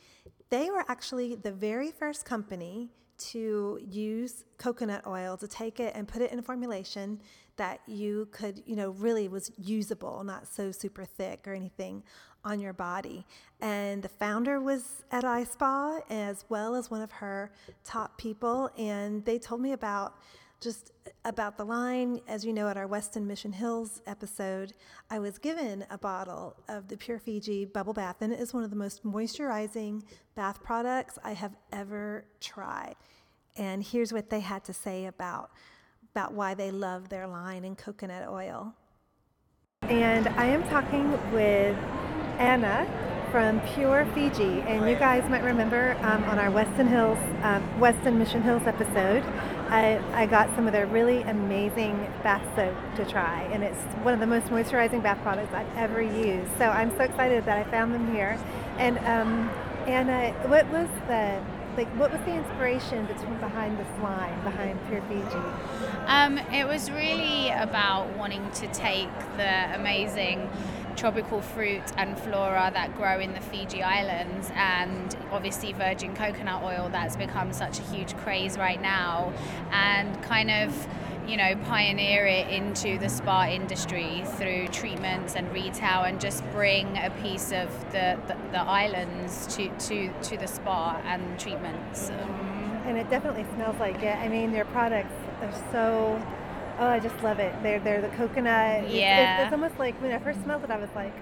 they 0.50 0.70
were 0.70 0.84
actually 0.88 1.34
the 1.34 1.52
very 1.52 1.90
first 1.90 2.24
company 2.24 2.90
to 3.18 3.78
use 3.86 4.44
coconut 4.56 5.06
oil 5.06 5.36
to 5.36 5.46
take 5.46 5.78
it 5.78 5.92
and 5.94 6.08
put 6.08 6.22
it 6.22 6.32
in 6.32 6.38
a 6.38 6.42
formulation 6.42 7.20
that 7.60 7.82
you 7.86 8.26
could, 8.30 8.62
you 8.64 8.74
know, 8.74 8.88
really 8.92 9.28
was 9.28 9.52
usable, 9.58 10.24
not 10.24 10.48
so 10.48 10.72
super 10.72 11.04
thick 11.04 11.46
or 11.46 11.52
anything 11.52 12.02
on 12.42 12.58
your 12.58 12.72
body. 12.72 13.26
And 13.60 14.02
the 14.02 14.08
founder 14.08 14.62
was 14.62 15.04
at 15.12 15.24
iSpa 15.24 16.00
as 16.08 16.46
well 16.48 16.74
as 16.74 16.90
one 16.90 17.02
of 17.02 17.12
her 17.12 17.52
top 17.84 18.16
people. 18.16 18.70
And 18.78 19.22
they 19.26 19.38
told 19.38 19.60
me 19.60 19.72
about 19.72 20.16
just 20.62 20.92
about 21.26 21.58
the 21.58 21.64
line. 21.66 22.22
As 22.26 22.46
you 22.46 22.54
know, 22.54 22.66
at 22.66 22.78
our 22.78 22.88
Westin 22.88 23.26
Mission 23.26 23.52
Hills 23.52 24.00
episode, 24.06 24.72
I 25.10 25.18
was 25.18 25.36
given 25.36 25.84
a 25.90 25.98
bottle 25.98 26.56
of 26.66 26.88
the 26.88 26.96
Pure 26.96 27.18
Fiji 27.18 27.66
Bubble 27.66 27.92
Bath, 27.92 28.22
and 28.22 28.32
it 28.32 28.40
is 28.40 28.54
one 28.54 28.64
of 28.64 28.70
the 28.70 28.76
most 28.76 29.04
moisturizing 29.04 30.02
bath 30.34 30.62
products 30.62 31.18
I 31.22 31.32
have 31.32 31.54
ever 31.72 32.24
tried. 32.40 32.94
And 33.56 33.82
here's 33.82 34.14
what 34.14 34.30
they 34.30 34.40
had 34.40 34.64
to 34.64 34.72
say 34.72 35.04
about, 35.04 35.50
about 36.12 36.32
why 36.32 36.54
they 36.54 36.70
love 36.70 37.08
their 37.08 37.26
line 37.26 37.64
in 37.64 37.76
coconut 37.76 38.28
oil. 38.28 38.74
And 39.82 40.28
I 40.28 40.46
am 40.46 40.62
talking 40.64 41.10
with 41.32 41.76
Anna 42.38 42.86
from 43.30 43.60
Pure 43.74 44.06
Fiji, 44.12 44.60
and 44.62 44.88
you 44.88 44.96
guys 44.96 45.28
might 45.30 45.44
remember 45.44 45.96
um, 46.02 46.24
on 46.24 46.38
our 46.38 46.50
Westin 46.50 46.88
Hills, 46.88 47.18
um, 47.42 47.62
Westin 47.78 48.16
Mission 48.16 48.42
Hills 48.42 48.62
episode, 48.66 49.22
I, 49.68 50.00
I 50.12 50.26
got 50.26 50.52
some 50.56 50.66
of 50.66 50.72
their 50.72 50.86
really 50.86 51.22
amazing 51.22 52.12
bath 52.24 52.42
soap 52.56 52.74
to 52.96 53.08
try, 53.08 53.42
and 53.52 53.62
it's 53.62 53.80
one 54.02 54.12
of 54.12 54.18
the 54.18 54.26
most 54.26 54.46
moisturizing 54.46 55.00
bath 55.00 55.22
products 55.22 55.54
I've 55.54 55.76
ever 55.76 56.02
used. 56.02 56.50
So 56.58 56.64
I'm 56.64 56.90
so 56.96 57.04
excited 57.04 57.44
that 57.44 57.56
I 57.56 57.70
found 57.70 57.94
them 57.94 58.12
here. 58.12 58.36
And 58.78 58.98
um, 58.98 59.48
Anna, 59.86 60.32
what 60.48 60.66
was 60.70 60.88
the 61.06 61.40
like 61.76 61.88
what 61.98 62.12
was 62.12 62.20
the 62.22 62.34
inspiration 62.34 63.06
between 63.06 63.36
behind 63.38 63.78
this 63.78 64.02
line 64.02 64.42
behind 64.44 64.78
Pure 64.88 65.02
Fiji? 65.02 65.38
Um, 66.06 66.38
it 66.52 66.66
was 66.66 66.90
really 66.90 67.50
about 67.50 68.16
wanting 68.16 68.50
to 68.52 68.66
take 68.68 69.08
the 69.36 69.74
amazing 69.74 70.50
tropical 70.96 71.40
fruit 71.40 71.82
and 71.96 72.18
flora 72.18 72.70
that 72.74 72.94
grow 72.96 73.20
in 73.20 73.32
the 73.32 73.40
Fiji 73.40 73.82
Islands, 73.82 74.50
and 74.54 75.16
obviously 75.30 75.72
virgin 75.72 76.14
coconut 76.14 76.62
oil 76.62 76.88
that's 76.90 77.16
become 77.16 77.52
such 77.52 77.78
a 77.78 77.82
huge 77.82 78.16
craze 78.18 78.58
right 78.58 78.80
now, 78.82 79.32
and 79.70 80.20
kind 80.22 80.50
of 80.50 80.88
you 81.30 81.36
know, 81.36 81.54
pioneer 81.66 82.26
it 82.26 82.48
into 82.48 82.98
the 82.98 83.08
spa 83.08 83.46
industry 83.46 84.24
through 84.36 84.66
treatments 84.68 85.36
and 85.36 85.50
retail 85.52 86.02
and 86.02 86.20
just 86.20 86.42
bring 86.50 86.98
a 86.98 87.10
piece 87.22 87.52
of 87.52 87.68
the, 87.92 88.18
the, 88.26 88.36
the 88.50 88.60
islands 88.60 89.46
to, 89.54 89.68
to, 89.78 90.12
to 90.22 90.36
the 90.36 90.48
spa 90.48 91.00
and 91.04 91.38
treatments. 91.38 92.10
Um, 92.10 92.82
and 92.84 92.98
it 92.98 93.08
definitely 93.08 93.46
smells 93.54 93.78
like 93.78 94.02
it. 94.02 94.16
I 94.16 94.28
mean, 94.28 94.50
their 94.50 94.64
products 94.64 95.14
are 95.40 95.52
so 95.70 96.20
Oh, 96.80 96.86
I 96.86 96.98
just 96.98 97.22
love 97.22 97.40
it. 97.40 97.54
They're 97.62 97.78
they're 97.78 98.00
the 98.00 98.08
coconut. 98.16 98.88
Yeah. 98.88 99.42
It's, 99.42 99.44
it's, 99.44 99.52
almost 99.52 99.78
like 99.78 99.94
when 100.00 100.12
I 100.12 100.18
first 100.18 100.42
smelled 100.42 100.64
it, 100.64 100.70
I 100.70 100.78
was 100.78 100.88
like, 100.94 101.12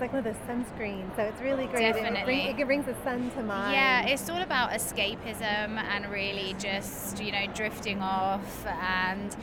it's 0.00 0.12
like 0.12 0.24
one 0.24 0.26
of 0.26 0.34
those 0.34 0.48
sunscreens. 0.48 1.14
So 1.16 1.22
it's 1.22 1.40
really 1.40 1.66
great. 1.66 1.92
Definitely. 1.92 2.20
It, 2.20 2.56
bring, 2.56 2.60
it 2.60 2.66
brings 2.66 2.86
the 2.86 2.94
sun 3.04 3.30
to 3.32 3.42
mind. 3.42 3.72
Yeah, 3.72 4.06
it's 4.06 4.28
all 4.30 4.40
about 4.40 4.70
escapism 4.70 5.42
and 5.42 6.10
really 6.10 6.54
just 6.58 7.22
you 7.22 7.32
know 7.32 7.46
drifting 7.54 8.00
off. 8.00 8.66
And 8.66 9.34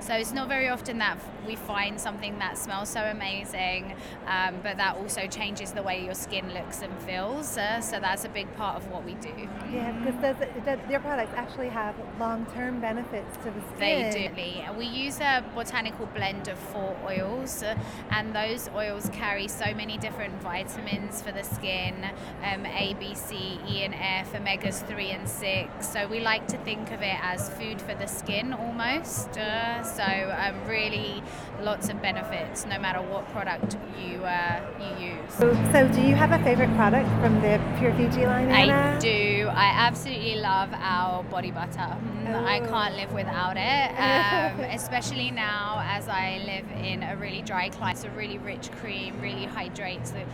so 0.00 0.14
it's 0.14 0.32
not 0.32 0.48
very 0.48 0.68
often 0.68 0.98
that 0.98 1.18
we 1.46 1.56
find 1.56 2.00
something 2.00 2.38
that 2.38 2.56
smells 2.56 2.88
so 2.88 3.00
amazing, 3.00 3.94
um, 4.26 4.56
but 4.62 4.76
that 4.78 4.96
also 4.96 5.26
changes 5.26 5.72
the 5.72 5.82
way 5.82 6.04
your 6.04 6.14
skin 6.14 6.52
looks 6.54 6.82
and 6.82 6.96
feels. 7.02 7.58
Uh, 7.58 7.80
so 7.80 8.00
that's 8.00 8.24
a 8.24 8.28
big 8.28 8.54
part 8.56 8.76
of 8.76 8.90
what 8.90 9.04
we 9.04 9.14
do. 9.14 9.48
Yeah, 9.70 9.92
because 9.92 10.20
does 10.20 10.40
it, 10.40 10.64
does, 10.64 10.78
their 10.88 11.00
products 11.00 11.32
actually 11.36 11.68
have 11.68 11.94
long-term 12.18 12.80
benefits 12.80 13.36
to 13.38 13.50
the 13.50 13.60
skin. 13.76 14.34
They 14.34 14.64
do. 14.66 14.78
We 14.78 14.86
use 14.86 15.20
a 15.20 15.44
botanical 15.54 16.06
blend 16.06 16.48
of 16.48 16.58
four 16.58 16.96
oils, 17.04 17.62
uh, 17.62 17.76
and 18.10 18.34
those 18.34 18.68
oils 18.74 19.10
carry 19.12 19.48
so 19.48 19.74
many 19.74 19.97
different 20.00 20.40
vitamins 20.42 21.22
for 21.22 21.32
the 21.32 21.42
skin 21.42 22.10
um, 22.44 22.66
A, 22.66 22.94
B, 22.98 23.14
C, 23.14 23.58
E, 23.68 23.82
and 23.82 23.94
F, 23.94 24.32
omegas 24.32 24.86
3 24.86 25.10
and 25.10 25.28
6. 25.28 25.88
So 25.88 26.06
we 26.06 26.20
like 26.20 26.46
to 26.48 26.58
think 26.58 26.90
of 26.92 27.02
it 27.02 27.16
as 27.22 27.50
food 27.50 27.80
for 27.80 27.94
the 27.94 28.06
skin 28.06 28.52
almost. 28.52 29.36
Uh, 29.38 29.82
so 29.82 30.02
um, 30.02 30.64
really 30.66 31.22
lots 31.62 31.88
of 31.88 32.00
benefits 32.00 32.64
no 32.66 32.78
matter 32.78 33.00
what 33.00 33.28
product 33.32 33.76
you 33.98 34.24
uh, 34.24 34.60
you 34.80 35.08
use. 35.08 35.34
So, 35.34 35.52
so, 35.72 35.88
do 35.88 36.00
you 36.00 36.14
have 36.14 36.32
a 36.32 36.42
favorite 36.44 36.74
product 36.74 37.08
from 37.20 37.34
the 37.40 37.60
Pure 37.78 37.94
Fiji 37.94 38.26
line, 38.26 38.48
Anna? 38.48 38.96
I 38.96 38.98
do. 38.98 39.48
I 39.52 39.66
absolutely 39.74 40.36
love 40.36 40.70
our 40.74 41.22
body 41.24 41.50
butter. 41.50 41.96
Oh. 42.28 42.44
I 42.44 42.60
can't 42.60 42.94
live 42.96 43.12
without 43.12 43.56
it, 43.56 44.58
um, 44.60 44.60
especially 44.70 45.30
now 45.30 45.82
as 45.84 46.08
I 46.08 46.38
live 46.44 46.66
in 46.84 47.02
a 47.02 47.16
really 47.16 47.42
dry 47.42 47.68
climate. 47.68 47.96
It's 47.96 48.04
a 48.04 48.10
really 48.10 48.38
rich 48.38 48.70
cream, 48.72 49.20
really 49.20 49.46
hydrates 49.88 50.10
the, 50.10 50.24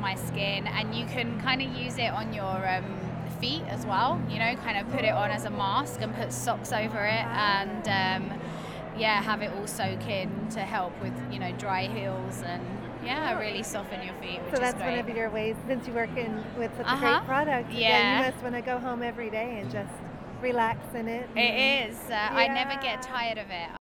my 0.00 0.14
skin, 0.14 0.66
and 0.66 0.94
you 0.94 1.06
can 1.06 1.40
kind 1.40 1.62
of 1.62 1.72
use 1.76 1.98
it 1.98 2.10
on 2.10 2.32
your 2.32 2.68
um, 2.68 2.98
feet 3.40 3.62
as 3.68 3.84
well. 3.86 4.20
You 4.28 4.38
know, 4.38 4.54
kind 4.56 4.78
of 4.78 4.90
put 4.92 5.04
it 5.04 5.12
on 5.12 5.30
as 5.30 5.44
a 5.44 5.50
mask 5.50 6.00
and 6.00 6.14
put 6.14 6.32
socks 6.32 6.72
over 6.72 7.04
it, 7.04 7.24
and 7.24 7.88
um, 7.88 8.40
yeah, 8.96 9.22
have 9.22 9.42
it 9.42 9.52
all 9.52 9.66
soak 9.66 10.06
in 10.08 10.48
to 10.50 10.60
help 10.60 10.92
with 11.00 11.14
you 11.30 11.38
know 11.38 11.52
dry 11.52 11.86
heels 11.86 12.42
and 12.44 12.62
yeah, 13.04 13.38
really 13.38 13.62
soften 13.62 14.04
your 14.04 14.14
feet. 14.14 14.40
so 14.54 14.60
that's 14.60 14.78
one 14.78 14.98
of 14.98 15.08
your 15.08 15.28
ways, 15.30 15.56
since 15.66 15.86
you 15.86 15.92
work 15.92 16.16
in 16.16 16.42
with 16.56 16.70
such 16.76 16.86
uh-huh. 16.86 17.06
a 17.06 17.10
great 17.10 17.26
product. 17.26 17.72
Yeah, 17.72 18.18
you 18.18 18.30
must 18.30 18.42
want 18.42 18.54
to 18.54 18.62
go 18.62 18.78
home 18.78 19.02
every 19.02 19.30
day 19.30 19.60
and 19.60 19.70
just 19.70 19.92
relax 20.40 20.94
in 20.94 21.08
it. 21.08 21.28
It 21.36 21.88
is. 21.88 21.96
Uh, 22.06 22.10
yeah. 22.10 22.30
I 22.32 22.48
never 22.48 22.80
get 22.80 23.02
tired 23.02 23.38
of 23.38 23.50
it. 23.50 23.81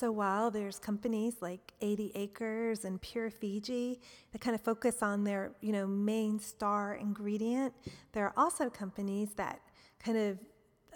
So 0.00 0.10
while 0.10 0.50
there's 0.50 0.78
companies 0.78 1.42
like 1.42 1.74
80 1.82 2.12
Acres 2.14 2.86
and 2.86 2.98
Pure 3.02 3.32
Fiji 3.32 4.00
that 4.32 4.40
kind 4.40 4.54
of 4.54 4.62
focus 4.62 5.02
on 5.02 5.24
their, 5.24 5.52
you 5.60 5.72
know, 5.72 5.86
main 5.86 6.40
star 6.40 6.94
ingredient, 6.94 7.74
there 8.12 8.24
are 8.24 8.32
also 8.34 8.70
companies 8.70 9.34
that 9.36 9.60
kind 10.02 10.16
of 10.16 10.38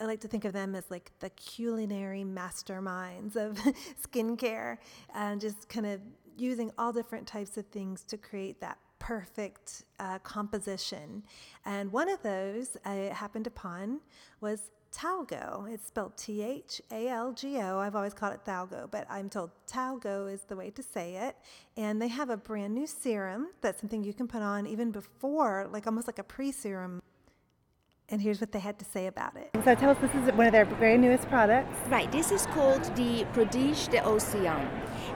I 0.01 0.07
like 0.07 0.21
to 0.21 0.29
think 0.29 0.47
of 0.47 0.55
them 0.55 0.75
as 0.75 0.91
like 0.91 1.13
the 1.21 1.29
culinary 1.31 2.25
masterminds 2.25 3.37
of 3.37 3.59
skincare 4.03 4.79
and 5.15 5.39
just 5.39 5.69
kind 5.69 5.85
of 5.85 6.01
using 6.39 6.73
all 6.79 6.91
different 6.91 7.27
types 7.27 7.59
of 7.59 7.67
things 7.67 8.05
to 8.05 8.17
create 8.17 8.59
that 8.63 8.79
perfect 8.99 9.85
uh, 10.01 10.19
composition. 10.21 11.23
And 11.67 11.93
one 11.93 12.09
of 12.09 12.23
those 12.23 12.79
I 12.87 13.13
happened 13.15 13.47
upon 13.47 14.01
was 14.41 14.71
Talgo. 14.95 15.71
It's 15.73 15.87
spelled 15.87 16.17
T 16.17 16.43
H 16.43 16.81
A 16.91 17.09
L 17.09 17.33
G 17.33 17.59
O. 17.59 17.79
I've 17.79 17.97
always 17.97 18.15
called 18.15 18.35
it 18.35 18.45
Thalgo, 18.45 18.91
but 18.91 19.07
I'm 19.11 19.29
told 19.29 19.51
Talgo 19.67 20.33
is 20.33 20.43
the 20.43 20.57
way 20.57 20.71
to 20.71 20.83
say 20.83 21.17
it. 21.17 21.37
And 21.77 22.01
they 22.01 22.09
have 22.09 22.31
a 22.31 22.37
brand 22.37 22.75
new 22.75 22.87
serum 22.87 23.49
that's 23.61 23.81
something 23.81 24.05
you 24.05 24.15
can 24.15 24.29
put 24.29 24.43
on 24.43 24.67
even 24.67 24.91
before, 24.91 25.69
like 25.71 25.87
almost 25.87 26.07
like 26.07 26.19
a 26.19 26.25
pre 26.25 26.53
serum 26.53 27.03
and 28.11 28.21
here's 28.21 28.41
what 28.41 28.53
they 28.53 28.59
had 28.59 28.79
to 28.79 28.85
say 28.85 29.07
about 29.07 29.35
it. 29.37 29.51
So 29.65 29.75
tell 29.75 29.91
us, 29.91 29.99
this 29.99 30.15
is 30.15 30.31
one 30.33 30.47
of 30.47 30.53
their 30.53 30.67
very 30.67 30.99
newest 30.99 31.27
products. 31.29 31.77
Right, 31.89 32.11
this 32.13 32.31
is 32.31 32.47
called 32.47 32.85
the 32.97 33.25
Prodige 33.33 33.89
de 33.89 33.99
Océan 34.01 34.69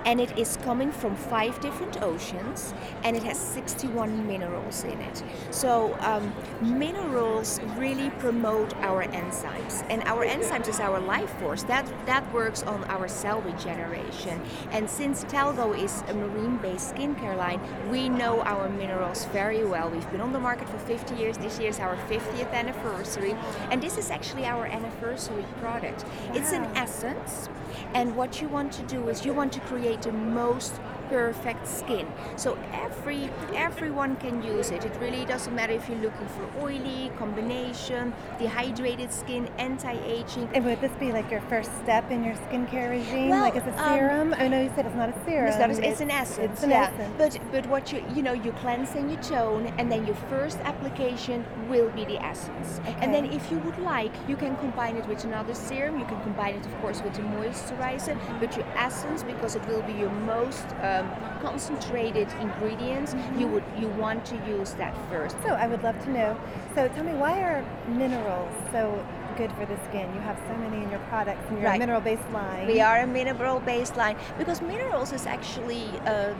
and 0.05 0.21
it 0.21 0.37
is 0.38 0.57
coming 0.59 0.93
from 0.93 1.14
five 1.17 1.59
different 1.61 2.02
oceans 2.02 2.75
and 3.05 3.17
it 3.17 3.23
has 3.23 3.38
61 3.38 4.26
minerals 4.26 4.85
in 4.85 5.00
it. 5.00 5.23
So 5.50 5.97
um, 6.00 6.33
minerals 6.61 7.61
really 7.76 8.11
promote 8.11 8.75
our 8.76 9.05
enzymes 9.05 9.85
and 9.90 10.02
our 10.05 10.26
enzymes 10.26 10.69
is 10.69 10.81
our 10.81 11.00
life 11.00 11.31
force. 11.38 11.62
That, 11.64 11.87
that 12.07 12.33
works 12.33 12.62
on 12.62 12.85
our 12.85 13.09
cell 13.09 13.40
regeneration 13.43 14.40
and 14.71 14.88
since 14.88 15.25
Talgo 15.25 15.78
is 15.78 16.02
a 16.09 16.14
marine-based 16.14 16.95
skincare 16.95 17.37
line, 17.37 17.61
we 17.90 18.09
know 18.09 18.43
our 18.43 18.69
minerals 18.69 19.25
very 19.26 19.64
well. 19.64 19.90
We've 19.90 20.11
been 20.11 20.21
on 20.21 20.33
the 20.33 20.40
market 20.40 20.69
for 20.69 20.78
50 20.78 21.14
years. 21.17 21.38
This 21.38 21.59
year 21.59 21.71
is 21.71 21.78
our 21.78 21.97
50th 22.09 22.52
anniversary 22.52 22.78
anniversary, 22.78 23.37
and 23.71 23.83
this 23.83 23.99
is 23.99 24.11
actually 24.11 24.45
our 24.45 24.67
anniversary 24.67 25.45
product. 25.61 26.05
It's 26.35 26.52
an 26.52 26.64
essence, 26.76 27.49
and 27.95 28.14
what 28.17 28.40
you 28.40 28.49
want 28.49 28.73
to 28.73 28.83
do 28.83 29.09
is 29.09 29.25
you 29.25 29.33
want 29.33 29.52
to 29.52 29.61
create 29.61 29.88
the 29.97 30.12
most 30.12 30.80
perfect 31.09 31.67
skin. 31.67 32.07
So 32.37 32.59
every 32.73 33.31
everyone 33.55 34.17
can 34.17 34.43
use 34.43 34.71
it. 34.71 34.85
It 34.85 34.95
really 35.00 35.25
doesn't 35.25 35.55
matter 35.55 35.73
if 35.73 35.88
you're 35.88 35.99
looking 35.99 36.29
for 36.29 36.49
oily 36.61 37.11
combination, 37.19 38.12
dehydrated 38.38 39.12
skin, 39.12 39.49
anti-aging. 39.59 40.49
And 40.55 40.65
would 40.65 40.81
this 40.81 40.93
be 40.93 41.12
like 41.12 41.31
your 41.31 41.41
first 41.43 41.71
step 41.83 42.11
in 42.11 42.25
your 42.25 42.35
skincare 42.35 42.91
regime? 42.91 43.31
Well, 43.31 43.43
like 43.43 43.57
it's 43.57 43.67
a 43.67 43.83
um, 43.83 43.99
serum? 43.99 44.35
oh 44.38 44.49
no, 44.49 44.62
you 44.62 44.71
said 44.75 44.87
it's 44.87 44.97
not 44.97 45.09
a 45.09 45.25
serum. 45.25 45.49
It's, 45.49 45.59
not, 45.59 45.71
a- 45.71 45.88
it's 45.88 46.00
an 46.00 46.11
essence. 46.11 46.53
It's 46.53 46.62
an 46.62 46.71
yeah. 46.71 46.93
essence. 46.93 47.15
But 47.19 47.53
but 47.53 47.67
what 47.67 47.93
you 47.93 48.05
you 48.15 48.23
know 48.23 48.33
you 48.33 48.53
cleanse 48.53 48.95
and 48.95 49.11
you 49.11 49.17
tone, 49.19 49.73
and 49.79 49.91
then 49.91 50.07
your 50.07 50.17
first 50.29 50.59
application 50.61 51.45
will 51.69 51.91
be 51.91 52.05
the 52.05 52.23
essence. 52.25 52.81
Okay. 52.81 52.97
And 53.00 53.12
then 53.12 53.27
if 53.27 53.50
you 53.50 53.59
would 53.59 53.79
like, 53.79 54.12
you 54.29 54.37
can 54.37 54.57
combine 54.57 54.97
it 54.97 55.07
with 55.07 55.25
another 55.25 55.55
serum. 55.55 55.99
You 55.99 56.07
can 56.07 56.21
combine 56.23 56.55
it, 56.55 56.67
of 56.67 56.75
course, 56.81 57.03
with 57.03 57.19
a 57.19 57.23
moisturizer. 57.23 58.19
But 58.41 58.57
your 58.57 58.67
essence, 58.77 59.23
because 59.23 59.57
it 59.57 59.67
will 59.69 59.83
be 59.83 59.93
your 59.93 60.11
most 60.11 60.67
um, 60.99 61.11
concentrated 61.40 62.28
ingredients, 62.40 63.14
you 63.37 63.47
would 63.47 63.64
you 63.78 63.88
want 63.88 64.25
to 64.26 64.37
use 64.47 64.73
that 64.75 64.95
first. 65.11 65.37
So 65.43 65.50
I 65.50 65.67
would 65.67 65.83
love 65.83 65.99
to 66.05 66.11
know. 66.11 66.38
So 66.75 66.88
tell 66.88 67.05
me, 67.05 67.12
why 67.12 67.40
are 67.40 67.64
minerals 67.88 68.52
so 68.73 69.05
good 69.37 69.52
for 69.52 69.67
the 69.67 69.78
skin? 69.88 70.12
You 70.14 70.21
have 70.21 70.38
so 70.49 70.57
many 70.57 70.83
in 70.83 70.90
your 70.90 71.00
products, 71.09 71.45
and 71.49 71.59
you're 71.59 71.69
Right. 71.69 71.76
a 71.76 71.78
mineral-based 71.78 72.31
line. 72.33 72.67
We 72.67 72.81
are 72.81 72.99
a 73.00 73.07
mineral 73.07 73.61
baseline 73.61 74.17
because 74.38 74.61
minerals 74.61 75.12
is 75.12 75.26
actually 75.26 75.85
uh, 76.07 76.35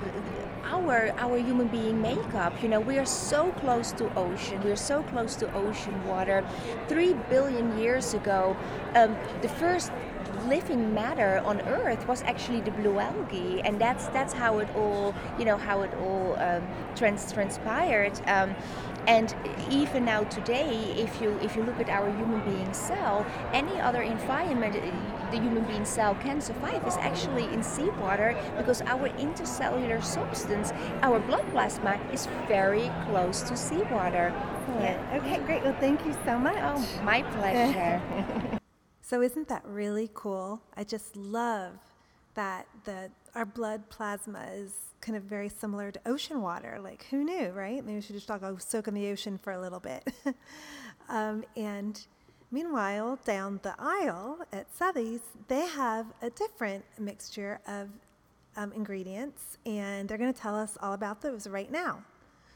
our 0.65 1.13
our 1.19 1.39
human 1.39 1.69
being 1.69 2.01
makeup. 2.03 2.53
You 2.63 2.69
know, 2.69 2.81
we 2.81 2.99
are 2.99 3.07
so 3.07 3.53
close 3.53 3.93
to 3.93 4.13
ocean. 4.17 4.61
We 4.63 4.71
are 4.71 4.77
so 4.77 5.03
close 5.05 5.35
to 5.37 5.53
ocean 5.55 5.95
water. 6.07 6.45
Three 6.89 7.15
billion 7.31 7.79
years 7.79 8.15
ago, 8.15 8.57
um, 8.95 9.17
the 9.43 9.49
first 9.49 9.91
living 10.47 10.95
matter 10.95 11.41
on 11.45 11.61
Earth 11.63 12.07
was 12.07 12.23
actually 12.23 12.61
the 12.61 12.71
blue 12.71 12.99
algae, 12.99 13.61
and 13.63 13.81
that's 13.81 14.07
that's 14.09 14.33
how 14.33 14.59
it 14.59 14.69
all 14.77 15.15
you 15.39 15.45
know 15.45 15.57
how 15.57 15.83
it 15.83 15.93
all 15.95 16.37
um, 16.39 16.67
trans- 16.95 17.33
transpired. 17.33 18.21
Um, 18.27 18.55
and 19.07 19.35
even 19.71 20.05
now 20.05 20.25
today, 20.25 20.93
if 20.97 21.21
you 21.21 21.39
if 21.43 21.57
you 21.57 21.63
look 21.63 21.81
at 21.81 21.89
our 21.89 22.11
human 22.11 22.41
being 22.45 22.73
cell, 22.75 23.25
any 23.53 23.81
other 23.81 24.03
environment 24.03 24.77
uh, 24.77 25.31
the 25.31 25.41
human 25.41 25.65
being 25.65 25.85
cell 25.85 26.15
can 26.17 26.41
survive 26.41 26.87
is 26.87 26.97
actually 26.99 27.45
in 27.53 27.63
seawater 27.63 28.37
because 28.57 28.83
our 28.83 29.09
intercellular 29.11 30.03
substance, 30.03 30.73
our 31.03 31.21
blood 31.21 31.47
plasma, 31.51 31.99
is 32.13 32.29
very 32.47 32.91
close 33.07 33.43
to 33.43 33.57
seawater. 33.57 34.33
Excellent. 34.69 35.23
Okay, 35.23 35.39
great. 35.45 35.63
Well, 35.63 35.77
thank 35.81 36.05
you 36.05 36.15
so 36.25 36.39
much. 36.39 36.57
Oh, 36.61 37.03
my 37.03 37.23
pleasure. 37.23 38.03
So 39.09 39.23
isn't 39.23 39.49
that 39.49 39.63
really 39.65 40.11
cool? 40.13 40.61
I 40.77 40.85
just 40.85 41.17
love 41.17 41.73
that 42.35 42.67
the 42.85 43.11
our 43.35 43.47
blood 43.47 43.89
plasma 43.89 44.47
is 44.53 44.75
kind 45.01 45.17
of 45.17 45.23
very 45.23 45.49
similar 45.49 45.91
to 45.91 46.01
ocean 46.05 46.43
water. 46.43 46.79
Like 46.83 47.07
who 47.11 47.25
knew, 47.25 47.49
right? 47.53 47.83
Maybe 47.83 47.95
we 47.95 48.01
should 48.03 48.17
just 48.17 48.29
go 48.29 48.59
soak 48.59 48.87
in 48.87 48.93
the 48.93 49.09
ocean 49.09 49.39
for 49.39 49.55
a 49.55 49.61
little 49.61 49.81
bit. 49.81 50.13
um, 51.09 51.43
and 51.57 51.99
meanwhile, 52.51 53.19
down 53.25 53.61
the 53.63 53.75
aisle 53.79 54.41
at 54.53 54.67
Sothys, 54.77 55.21
they 55.49 55.67
have 55.67 56.05
a 56.21 56.29
different 56.29 56.85
mixture 56.99 57.61
of 57.67 57.89
um, 58.59 58.73
ingredients, 58.73 59.57
and 59.65 60.07
they're 60.07 60.19
going 60.19 60.35
to 60.35 60.39
tell 60.39 60.55
us 60.55 60.77
all 60.83 60.93
about 60.93 61.23
those 61.23 61.47
right 61.47 61.73
now. 61.73 62.03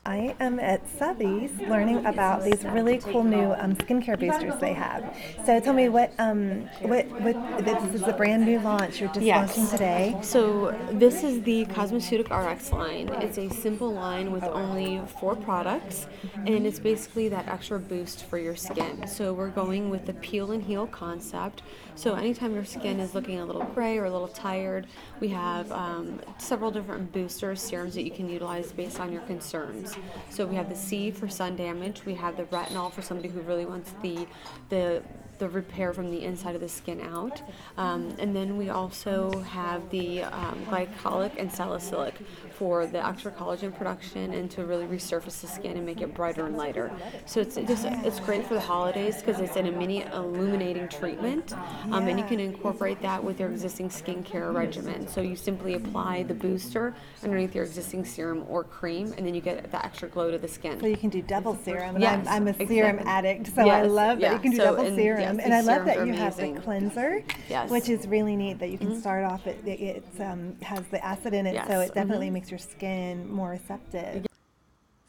I 0.04 0.34
am 0.40 0.58
at 0.58 0.84
Sothys 0.98 1.56
learning 1.68 2.04
about 2.06 2.42
these 2.42 2.64
really 2.64 2.98
cool 2.98 3.22
new 3.22 3.52
um, 3.52 3.76
skincare 3.76 4.18
boosters 4.18 4.58
they 4.58 4.72
have. 4.72 5.16
So 5.46 5.60
tell 5.60 5.72
me 5.72 5.88
what 5.88 6.12
um, 6.18 6.68
what 6.80 7.06
what 7.22 7.64
this 7.64 7.94
is 7.94 8.02
a 8.02 8.12
brand 8.12 8.44
new 8.44 8.58
launch 8.58 8.98
you're 8.98 9.10
just 9.10 9.20
Yes. 9.20 9.56
launching 9.56 9.70
today. 9.70 10.18
So 10.20 10.76
this 10.90 11.22
is 11.22 11.42
the 11.44 11.66
Cosmeceutic 11.66 12.30
RX 12.30 12.72
line. 12.72 13.10
It's 13.20 13.38
a 13.38 13.48
simple 13.48 13.92
line 13.92 14.32
with 14.32 14.42
only 14.42 15.00
four 15.20 15.36
products, 15.36 16.08
and 16.34 16.66
it's 16.66 16.80
basically 16.80 17.28
that 17.28 17.46
extra 17.46 17.78
boost 17.78 18.24
for 18.24 18.38
your 18.38 18.56
skin. 18.56 19.06
So 19.06 19.32
we're 19.32 19.50
going 19.50 19.88
with 19.88 20.06
the 20.06 20.14
peel 20.14 20.50
and 20.50 20.64
heal 20.64 20.88
concept. 20.88 21.62
So 21.94 22.14
anytime 22.16 22.54
your 22.56 22.64
skin 22.64 22.98
is 22.98 23.14
looking 23.14 23.38
a 23.38 23.44
little 23.44 23.62
gray 23.66 23.98
or 23.98 24.06
a 24.06 24.10
little 24.10 24.26
tired, 24.26 24.88
we 25.20 25.28
have 25.28 25.70
um, 25.70 26.18
several 26.38 26.72
different 26.72 27.12
boosters, 27.12 27.62
serums 27.62 27.94
that 27.94 28.02
you 28.02 28.10
can 28.10 28.28
utilize 28.28 28.72
based 28.72 28.98
on 28.98 29.12
your 29.12 29.22
concerns. 29.22 29.91
So 30.30 30.46
we 30.46 30.56
have 30.56 30.68
the 30.68 30.76
C 30.76 31.10
for 31.10 31.28
sun 31.28 31.56
damage. 31.56 32.04
We 32.04 32.14
have 32.14 32.36
the 32.36 32.44
retinol 32.44 32.92
for 32.92 33.02
somebody 33.02 33.28
who 33.28 33.40
really 33.40 33.66
wants 33.66 33.92
the 34.02 34.26
the 34.68 35.02
the 35.38 35.48
repair 35.48 35.92
from 35.92 36.10
the 36.10 36.22
inside 36.22 36.54
of 36.54 36.60
the 36.60 36.68
skin 36.68 37.00
out. 37.00 37.42
Um, 37.76 38.14
and 38.18 38.34
then 38.34 38.56
we 38.56 38.70
also 38.70 39.40
have 39.40 39.88
the 39.90 40.22
um, 40.24 40.64
glycolic 40.66 41.32
and 41.38 41.50
salicylic 41.50 42.14
for 42.52 42.86
the 42.86 43.04
extra 43.04 43.32
collagen 43.32 43.76
production 43.76 44.34
and 44.34 44.50
to 44.52 44.64
really 44.64 44.86
resurface 44.86 45.40
the 45.40 45.46
skin 45.46 45.76
and 45.76 45.84
make 45.84 46.00
it 46.00 46.14
brighter 46.14 46.46
and 46.46 46.56
lighter. 46.56 46.92
So 47.26 47.40
it's 47.40 47.56
just 47.56 47.84
it's 47.86 48.20
great 48.20 48.46
for 48.46 48.54
the 48.54 48.60
holidays 48.60 49.16
because 49.16 49.40
it's 49.40 49.56
in 49.56 49.66
a 49.66 49.72
mini 49.72 50.02
illuminating 50.02 50.88
treatment, 50.88 51.52
um, 51.90 52.06
and 52.06 52.18
you 52.18 52.26
can 52.26 52.38
incorporate 52.38 53.00
that 53.02 53.22
with 53.22 53.40
your 53.40 53.50
existing 53.50 53.88
skincare 53.88 54.54
regimen. 54.54 55.08
So 55.08 55.20
you 55.20 55.34
simply 55.34 55.74
apply 55.74 56.22
the 56.24 56.34
booster 56.34 56.94
underneath 57.22 57.54
your 57.54 57.64
existing 57.64 58.04
serum 58.04 58.44
or 58.48 58.64
cream, 58.64 59.12
and 59.16 59.26
then 59.26 59.34
you 59.34 59.40
get 59.40 59.70
the 59.70 59.84
extra 59.84 60.08
glow 60.08 60.30
to 60.30 60.38
the 60.38 60.48
skin. 60.48 60.78
So 60.80 60.86
you 60.86 60.96
can 60.96 61.10
do 61.10 61.22
double 61.22 61.56
serum. 61.56 62.00
Yes, 62.00 62.26
I'm, 62.28 62.48
I'm 62.48 62.48
a 62.48 62.54
serum 62.54 62.98
exactly. 62.98 63.12
addict, 63.12 63.54
so 63.54 63.68
I 63.68 63.82
love 63.82 64.20
that 64.20 64.26
yeah. 64.26 64.32
you 64.34 64.38
can 64.38 64.50
do 64.52 64.56
So, 64.58 64.64
double 64.64 64.86
and 64.86 64.96
serum. 64.96 65.31
Yes, 65.38 65.44
and 65.44 65.54
I 65.54 65.60
love 65.60 65.84
that 65.86 66.06
you 66.06 66.12
have 66.12 66.36
the 66.36 66.44
amazing. 66.44 66.62
cleanser, 66.62 67.24
Yes. 67.48 67.64
Mm-hmm. 67.64 67.72
which 67.72 67.88
is 67.88 68.06
really 68.06 68.36
neat 68.36 68.58
that 68.58 68.70
you 68.70 68.78
can 68.78 69.00
start 69.00 69.24
off. 69.24 69.46
It, 69.46 69.58
it 69.66 69.80
it's, 69.80 70.20
um, 70.20 70.56
has 70.62 70.86
the 70.88 71.04
acid 71.04 71.34
in 71.34 71.46
it, 71.46 71.54
so 71.66 71.80
Yes, 71.80 71.90
it 71.90 71.94
definitely 71.94 72.28
mhm. 72.28 72.32
makes 72.34 72.50
your 72.50 72.58
skin 72.58 73.30
more 73.32 73.50
receptive. 73.50 74.26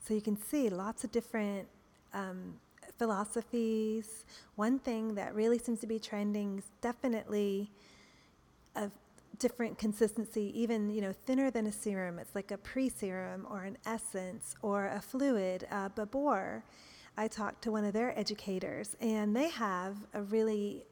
So 0.06 0.14
you 0.14 0.22
can 0.22 0.38
see 0.38 0.70
lots 0.70 1.04
of 1.04 1.12
different 1.12 1.68
um, 2.14 2.56
philosophies. 2.98 4.26
One 4.56 4.80
thing 4.80 5.16
that 5.16 5.34
really 5.34 5.58
seems 5.60 5.80
to 5.82 5.88
be 5.88 6.00
trending 6.00 6.58
is 6.60 6.66
definitely 6.82 7.72
a 8.76 8.90
different 9.40 9.78
consistency, 9.78 10.52
even 10.60 10.90
you 10.90 11.02
know 11.02 11.14
thinner 11.26 11.50
than 11.52 11.68
a 11.68 11.72
serum. 11.72 12.20
It's 12.20 12.36
like 12.36 12.52
a 12.52 12.58
pre-serum 12.58 13.48
or 13.50 13.64
an 13.64 13.78
essence 13.86 14.56
or 14.62 14.88
a 14.88 15.02
fluid. 15.02 15.68
Uh, 15.72 15.90
Babor, 15.90 16.62
I 17.18 17.28
talked 17.28 17.64
to 17.64 17.72
one 17.72 17.86
of 17.86 17.94
their 17.94 18.18
educators, 18.18 18.96
and 19.00 19.36
they 19.36 19.50
have 19.50 19.98
a 20.14 20.22
really 20.22 20.86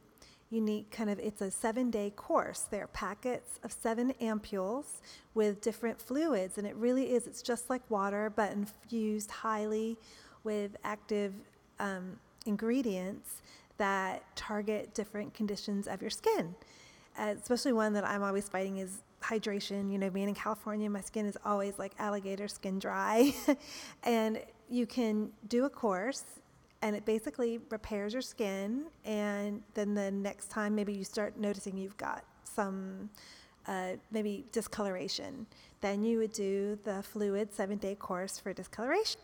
unique 0.51 0.91
kind 0.91 1.09
of 1.09 1.17
it's 1.17 1.41
a 1.41 1.49
seven 1.49 1.89
day 1.89 2.11
course 2.11 2.67
they're 2.69 2.87
packets 2.87 3.57
of 3.63 3.71
seven 3.71 4.13
ampules 4.21 4.99
with 5.33 5.61
different 5.61 5.99
fluids 5.99 6.57
and 6.57 6.67
it 6.67 6.75
really 6.75 7.13
is 7.13 7.25
it's 7.25 7.41
just 7.41 7.69
like 7.69 7.81
water 7.89 8.31
but 8.35 8.51
infused 8.51 9.31
highly 9.31 9.97
with 10.43 10.75
active 10.83 11.33
um, 11.79 12.19
ingredients 12.45 13.41
that 13.77 14.23
target 14.35 14.93
different 14.93 15.33
conditions 15.33 15.87
of 15.87 16.01
your 16.01 16.11
skin. 16.11 16.53
Uh, 17.17 17.33
especially 17.41 17.73
one 17.73 17.93
that 17.93 18.05
i'm 18.05 18.23
always 18.23 18.47
fighting 18.47 18.77
is 18.77 19.01
hydration 19.21 19.91
you 19.91 19.97
know 19.97 20.09
being 20.09 20.29
in 20.29 20.35
california 20.35 20.89
my 20.89 21.01
skin 21.01 21.25
is 21.25 21.37
always 21.45 21.77
like 21.79 21.93
alligator 21.99 22.47
skin 22.47 22.79
dry. 22.79 23.33
And 24.03 24.41
you 24.69 24.85
can 24.85 25.31
do 25.47 25.65
a 25.65 25.69
course 25.69 26.23
and 26.81 26.95
it 26.95 27.05
basically 27.05 27.59
repairs 27.69 28.13
your 28.13 28.21
skin 28.21 28.85
and 29.05 29.61
then 29.73 29.93
the 29.93 30.09
next 30.11 30.49
time 30.49 30.73
maybe 30.73 30.93
you 30.93 31.03
start 31.03 31.37
noticing 31.37 31.77
you've 31.77 31.97
got 31.97 32.23
some 32.43 33.09
uh, 33.67 33.91
maybe 34.11 34.45
discoloration. 34.51 35.45
Then 35.81 36.03
you 36.03 36.17
would 36.17 36.33
do 36.33 36.79
the 36.83 37.03
fluid 37.03 37.53
seven 37.53 37.77
day 37.77 37.95
course 37.95 38.39
for 38.39 38.53
discoloration. 38.53 39.21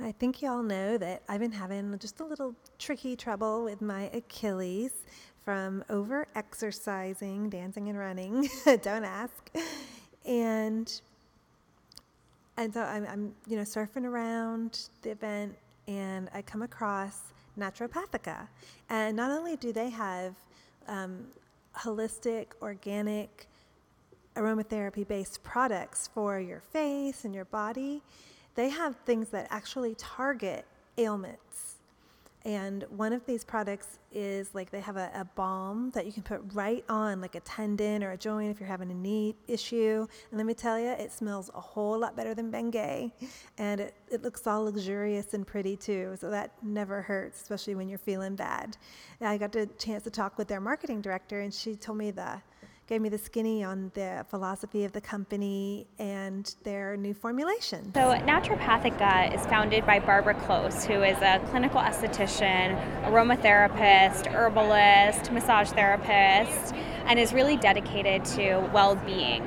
I 0.00 0.10
think 0.12 0.42
you 0.42 0.50
all 0.50 0.62
know 0.62 0.98
that 0.98 1.22
i've 1.28 1.38
been 1.38 1.52
having 1.52 1.96
just 2.00 2.18
a 2.18 2.24
little 2.24 2.52
tricky 2.80 3.14
trouble 3.14 3.62
with 3.62 3.80
my 3.80 4.10
achilles 4.12 4.90
from 5.44 5.84
over 5.90 6.26
exercising 6.34 7.50
dancing 7.50 7.88
and 7.88 7.98
running 7.98 8.48
don't 8.82 9.04
ask 9.04 9.50
and 10.24 11.00
and 12.56 12.72
so 12.72 12.82
I'm, 12.82 13.06
I'm, 13.06 13.34
you 13.48 13.56
know, 13.56 13.62
surfing 13.62 14.04
around 14.04 14.88
the 15.02 15.10
event 15.10 15.56
and 15.88 16.28
I 16.32 16.42
come 16.42 16.62
across 16.62 17.32
Naturopathica. 17.58 18.48
And 18.88 19.16
not 19.16 19.30
only 19.30 19.56
do 19.56 19.72
they 19.72 19.90
have 19.90 20.34
um, 20.86 21.26
holistic, 21.76 22.48
organic, 22.62 23.48
aromatherapy 24.36 25.06
based 25.06 25.42
products 25.42 26.08
for 26.12 26.38
your 26.40 26.60
face 26.60 27.24
and 27.24 27.34
your 27.34 27.44
body, 27.46 28.02
they 28.54 28.68
have 28.68 28.96
things 29.04 29.30
that 29.30 29.48
actually 29.50 29.96
target 29.96 30.64
ailments. 30.96 31.73
And 32.44 32.84
one 32.90 33.14
of 33.14 33.24
these 33.24 33.42
products 33.42 33.98
is 34.12 34.54
like 34.54 34.70
they 34.70 34.80
have 34.80 34.98
a, 34.98 35.10
a, 35.14 35.24
balm 35.24 35.90
that 35.94 36.04
you 36.04 36.12
can 36.12 36.22
put 36.22 36.42
right 36.52 36.84
on 36.90 37.22
like 37.22 37.34
a 37.34 37.40
tendon 37.40 38.04
or 38.04 38.12
a 38.12 38.18
joint 38.18 38.50
if 38.50 38.60
you're 38.60 38.68
having 38.68 38.90
a 38.90 38.94
knee 38.94 39.34
issue. 39.48 40.06
And 40.30 40.38
let 40.38 40.44
me 40.46 40.52
tell 40.52 40.78
you, 40.78 40.88
it 40.88 41.10
smells 41.10 41.50
a 41.54 41.60
whole 41.60 41.98
lot 41.98 42.14
better 42.14 42.34
than 42.34 42.52
Bengay. 42.52 43.12
And 43.56 43.80
it, 43.80 43.94
it 44.10 44.22
looks 44.22 44.46
all 44.46 44.64
luxurious 44.64 45.32
and 45.32 45.46
pretty 45.46 45.74
too. 45.74 46.16
So 46.20 46.30
that 46.30 46.52
never 46.62 47.00
hurts, 47.00 47.40
especially 47.40 47.76
when 47.76 47.88
you're 47.88 47.98
feeling 47.98 48.36
bad. 48.36 48.76
And 49.20 49.28
I 49.28 49.38
got 49.38 49.52
the 49.52 49.66
chance 49.78 50.02
to 50.04 50.10
talk 50.10 50.36
with 50.36 50.46
their 50.46 50.60
marketing 50.60 51.00
director, 51.00 51.40
and 51.40 51.52
she 51.52 51.74
told 51.74 51.96
me 51.96 52.10
the 52.10 52.42
gave 52.86 53.00
me 53.00 53.08
the 53.08 53.18
skinny 53.18 53.64
on 53.64 53.90
the 53.94 54.24
philosophy 54.28 54.84
of 54.84 54.92
the 54.92 55.00
company 55.00 55.86
and 55.98 56.54
their 56.64 56.96
new 56.96 57.14
formulation. 57.14 57.92
So, 57.94 58.12
Naturopathica 58.12 59.34
is 59.34 59.44
founded 59.46 59.86
by 59.86 60.00
Barbara 60.00 60.34
Close, 60.34 60.84
who 60.84 61.02
is 61.02 61.16
a 61.18 61.40
clinical 61.50 61.80
esthetician, 61.80 62.76
aromatherapist, 63.04 64.32
herbalist, 64.32 65.32
massage 65.32 65.70
therapist, 65.70 66.74
and 67.06 67.18
is 67.18 67.32
really 67.32 67.56
dedicated 67.56 68.24
to 68.24 68.58
well 68.72 68.96
being. 68.96 69.42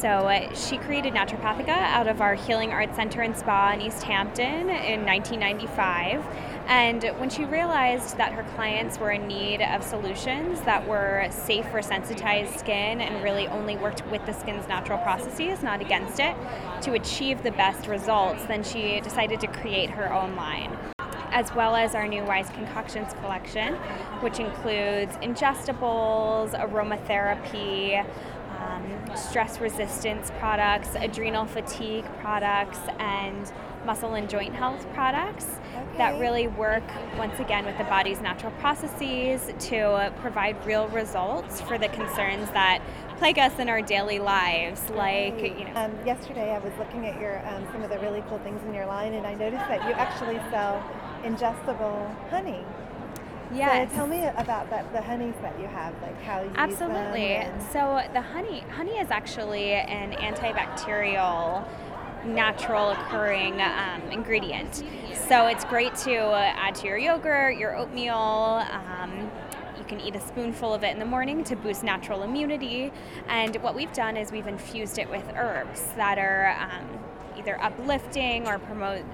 So 0.00 0.08
uh, 0.08 0.54
she 0.54 0.76
created 0.76 1.12
Naturopathica 1.12 1.70
out 1.70 2.06
of 2.06 2.20
our 2.20 2.36
Healing 2.36 2.70
Arts 2.70 2.94
Center 2.94 3.22
and 3.22 3.36
Spa 3.36 3.72
in 3.72 3.80
East 3.80 4.04
Hampton 4.04 4.70
in 4.70 5.04
1995. 5.04 6.24
And 6.68 7.02
when 7.18 7.28
she 7.28 7.44
realized 7.44 8.16
that 8.16 8.32
her 8.32 8.44
clients 8.54 9.00
were 9.00 9.10
in 9.10 9.26
need 9.26 9.60
of 9.60 9.82
solutions 9.82 10.60
that 10.60 10.86
were 10.86 11.26
safe 11.30 11.68
for 11.70 11.82
sensitized 11.82 12.60
skin 12.60 13.00
and 13.00 13.24
really 13.24 13.48
only 13.48 13.76
worked 13.76 14.06
with 14.06 14.24
the 14.24 14.32
skin's 14.32 14.68
natural 14.68 14.98
processes, 14.98 15.64
not 15.64 15.80
against 15.80 16.20
it, 16.20 16.36
to 16.82 16.92
achieve 16.92 17.42
the 17.42 17.50
best 17.50 17.88
results, 17.88 18.44
then 18.44 18.62
she 18.62 19.00
decided 19.00 19.40
to 19.40 19.48
create 19.48 19.90
her 19.90 20.12
own 20.12 20.36
line 20.36 20.78
as 21.30 21.54
well 21.54 21.76
as 21.76 21.94
our 21.94 22.08
new 22.08 22.24
Wise 22.24 22.48
Concoctions 22.50 23.12
collection, 23.20 23.74
which 24.20 24.40
includes 24.40 25.14
ingestibles, 25.18 26.58
aromatherapy, 26.58 28.04
um, 28.58 29.16
stress 29.16 29.60
resistance 29.60 30.30
products, 30.38 30.90
adrenal 30.96 31.46
fatigue 31.46 32.04
products, 32.20 32.80
and 32.98 33.52
muscle 33.86 34.14
and 34.14 34.28
joint 34.28 34.54
health 34.54 34.86
products 34.92 35.46
okay. 35.74 35.98
that 35.98 36.18
really 36.18 36.46
work 36.46 36.82
once 37.16 37.38
again 37.38 37.64
with 37.64 37.78
the 37.78 37.84
body's 37.84 38.20
natural 38.20 38.52
processes 38.52 39.50
to 39.58 40.12
provide 40.20 40.56
real 40.66 40.88
results 40.88 41.60
for 41.62 41.78
the 41.78 41.88
concerns 41.88 42.50
that 42.50 42.82
plague 43.16 43.38
us 43.38 43.58
in 43.58 43.68
our 43.68 43.80
daily 43.80 44.18
lives. 44.18 44.90
Like 44.90 45.40
you 45.40 45.64
know. 45.64 45.72
Um, 45.74 46.06
yesterday 46.06 46.50
i 46.54 46.58
was 46.58 46.72
looking 46.78 47.06
at 47.06 47.20
your 47.20 47.44
um, 47.48 47.66
some 47.72 47.82
of 47.82 47.90
the 47.90 47.98
really 48.00 48.22
cool 48.28 48.38
things 48.40 48.62
in 48.64 48.74
your 48.74 48.86
line 48.86 49.14
and 49.14 49.26
i 49.26 49.34
noticed 49.34 49.66
that 49.68 49.86
you 49.88 49.94
actually 49.94 50.36
sell 50.50 50.82
ingestible 51.22 52.14
honey 52.30 52.64
Yes. 53.52 53.90
So 53.90 53.96
tell 53.96 54.06
me 54.06 54.24
about 54.36 54.68
that, 54.70 54.92
the 54.92 55.00
honeys 55.00 55.34
that 55.42 55.58
you 55.58 55.66
have, 55.66 55.94
like 56.02 56.20
how 56.22 56.42
you. 56.42 56.50
Absolutely. 56.54 57.46
So 57.72 58.02
the 58.12 58.20
honey, 58.20 58.60
honey 58.70 58.98
is 58.98 59.10
actually 59.10 59.72
an 59.72 60.12
antibacterial 60.12 61.66
natural 62.24 62.90
occurring 62.90 63.60
um, 63.60 64.02
ingredient. 64.10 64.82
So 65.28 65.46
it's 65.46 65.64
great 65.64 65.94
to 65.96 66.16
add 66.16 66.74
to 66.76 66.86
your 66.86 66.98
yogurt, 66.98 67.56
your 67.56 67.76
oatmeal. 67.76 68.14
Um, 68.14 69.30
you 69.78 69.84
can 69.84 70.00
eat 70.00 70.14
a 70.16 70.20
spoonful 70.20 70.74
of 70.74 70.82
it 70.82 70.92
in 70.92 70.98
the 70.98 71.04
morning 71.04 71.44
to 71.44 71.56
boost 71.56 71.82
natural 71.82 72.22
immunity. 72.22 72.92
And 73.28 73.56
what 73.56 73.74
we've 73.74 73.92
done 73.92 74.16
is 74.16 74.32
we've 74.32 74.46
infused 74.46 74.98
it 74.98 75.08
with 75.08 75.24
herbs 75.36 75.82
that 75.96 76.18
are 76.18 76.56
um, 76.60 76.86
either 77.38 77.60
uplifting 77.62 78.46
or 78.46 78.58
promote 78.58 79.04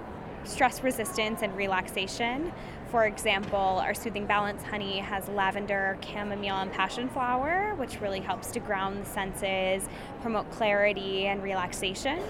stress 0.44 0.82
resistance 0.82 1.42
and 1.42 1.54
relaxation. 1.56 2.52
For 2.90 3.06
example, 3.06 3.58
our 3.58 3.92
Soothing 3.92 4.26
Balance 4.26 4.62
honey 4.62 4.98
has 4.98 5.28
lavender, 5.28 5.98
chamomile, 6.00 6.56
and 6.56 6.70
passion 6.72 7.08
flower, 7.08 7.74
which 7.76 8.00
really 8.00 8.20
helps 8.20 8.52
to 8.52 8.60
ground 8.60 9.04
the 9.04 9.10
senses, 9.10 9.88
promote 10.22 10.48
clarity 10.52 11.26
and 11.26 11.42
relaxation. 11.42 12.20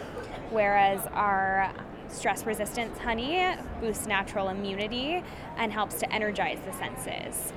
Whereas 0.50 1.06
our 1.12 1.70
stress 2.08 2.46
resistance 2.46 2.96
honey 2.98 3.44
boosts 3.80 4.06
natural 4.06 4.48
immunity 4.48 5.22
and 5.56 5.72
helps 5.72 5.98
to 6.00 6.10
energize 6.12 6.58
the 6.64 6.72
senses. 6.72 7.52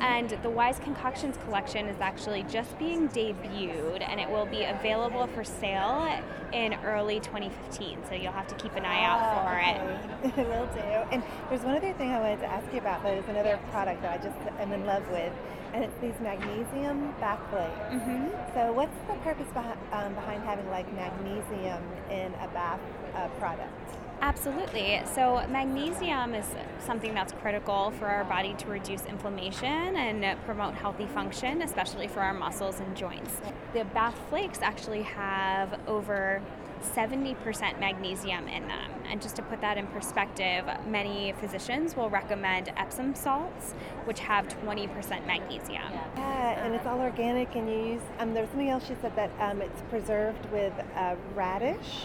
And 0.00 0.30
the 0.42 0.50
Wise 0.50 0.78
Concoctions 0.78 1.36
collection 1.44 1.86
is 1.86 2.00
actually 2.00 2.44
just 2.44 2.78
being 2.78 3.08
debuted 3.08 4.06
and 4.08 4.20
it 4.20 4.30
will 4.30 4.46
be 4.46 4.64
available 4.64 5.26
for 5.28 5.42
sale 5.42 6.08
in 6.52 6.74
early 6.84 7.20
2015. 7.20 7.98
So 8.08 8.14
you'll 8.14 8.32
have 8.32 8.46
to 8.48 8.54
keep 8.54 8.74
an 8.74 8.84
eye 8.84 9.04
out 9.04 9.20
for 9.34 9.50
oh, 9.50 10.28
okay. 10.28 10.40
it. 10.42 10.48
will 10.48 10.66
do. 10.66 11.14
And 11.14 11.22
there's 11.48 11.62
one 11.62 11.76
other 11.76 11.92
thing 11.94 12.12
I 12.12 12.20
wanted 12.20 12.40
to 12.40 12.46
ask 12.46 12.72
you 12.72 12.78
about 12.78 13.02
but 13.02 13.14
it's 13.14 13.28
another 13.28 13.58
product 13.70 14.02
that 14.02 14.20
I 14.20 14.22
just 14.22 14.36
am 14.60 14.72
in 14.72 14.86
love 14.86 15.08
with, 15.10 15.32
and 15.72 15.84
it's 15.84 15.98
these 16.00 16.14
magnesium 16.20 17.14
bath 17.20 17.40
flakes. 17.50 17.72
Mm-hmm. 17.92 18.54
So 18.54 18.72
what's 18.72 18.96
the 19.06 19.14
purpose 19.24 19.48
behind, 19.52 19.78
um, 19.92 20.14
behind 20.14 20.42
having 20.44 20.68
like 20.70 20.92
magnesium 20.94 21.82
in 22.10 22.32
a 22.34 22.48
bath 22.52 22.80
uh, 23.14 23.28
product? 23.38 23.72
Absolutely. 24.20 25.00
So, 25.14 25.46
magnesium 25.48 26.34
is 26.34 26.46
something 26.80 27.14
that's 27.14 27.32
critical 27.34 27.92
for 27.92 28.06
our 28.06 28.24
body 28.24 28.54
to 28.54 28.66
reduce 28.66 29.04
inflammation 29.06 29.96
and 29.96 30.38
promote 30.44 30.74
healthy 30.74 31.06
function, 31.06 31.62
especially 31.62 32.08
for 32.08 32.20
our 32.20 32.34
muscles 32.34 32.80
and 32.80 32.96
joints. 32.96 33.40
The 33.74 33.84
bath 33.84 34.18
flakes 34.28 34.58
actually 34.60 35.02
have 35.02 35.78
over 35.86 36.42
70% 36.82 37.80
magnesium 37.80 38.48
in 38.48 38.66
them. 38.68 38.90
And 39.10 39.22
just 39.22 39.36
to 39.36 39.42
put 39.42 39.60
that 39.60 39.78
in 39.78 39.86
perspective, 39.88 40.64
many 40.86 41.32
physicians 41.40 41.96
will 41.96 42.10
recommend 42.10 42.72
Epsom 42.76 43.14
salts, 43.14 43.72
which 44.04 44.20
have 44.20 44.48
20% 44.48 45.26
magnesium. 45.26 45.82
Yeah, 46.16 46.64
and 46.64 46.74
it's 46.74 46.86
all 46.86 47.00
organic, 47.00 47.54
and 47.56 47.68
you 47.68 47.92
use, 47.94 48.02
um, 48.18 48.34
there's 48.34 48.48
something 48.50 48.68
else 48.68 48.88
you 48.88 48.96
said 49.00 49.14
that 49.16 49.30
um, 49.40 49.62
it's 49.62 49.82
preserved 49.90 50.44
with 50.52 50.72
uh, 50.94 51.16
radish. 51.34 52.04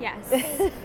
Yes. 0.00 0.32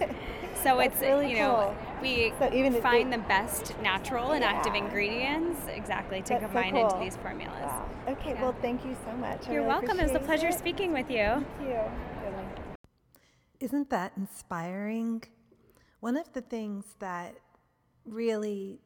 So 0.64 0.80
it's 0.80 1.02
really 1.02 1.32
you 1.32 1.38
know 1.38 1.74
cool. 1.76 2.02
we 2.02 2.34
so 2.38 2.54
even 2.54 2.80
find 2.82 3.12
the 3.12 3.18
best 3.18 3.74
natural 3.82 4.32
and 4.32 4.44
yeah. 4.44 4.52
active 4.52 4.76
ingredients 4.76 5.60
exactly 5.68 6.22
to 6.22 6.30
That's 6.30 6.44
combine 6.46 6.74
so 6.74 6.82
cool. 6.82 6.90
into 6.90 7.04
these 7.04 7.18
formulas. 7.18 7.64
Wow. 7.64 7.90
Okay, 8.10 8.34
yeah. 8.34 8.42
well 8.42 8.56
thank 8.62 8.86
you 8.86 8.96
so 9.06 9.12
much. 9.18 9.48
You're 9.48 9.58
really 9.58 9.68
welcome. 9.68 10.00
It 10.00 10.04
was 10.04 10.16
a 10.16 10.20
pleasure 10.20 10.50
it. 10.50 10.60
speaking 10.60 10.94
with 10.94 11.10
you. 11.10 11.44
Thank 11.58 11.70
you. 11.70 11.80
Isn't 13.60 13.90
that 13.90 14.14
inspiring? 14.18 15.24
One 16.00 16.18
of 16.18 16.32
the 16.34 16.42
things 16.42 16.96
that 17.00 17.36
really 18.06 18.82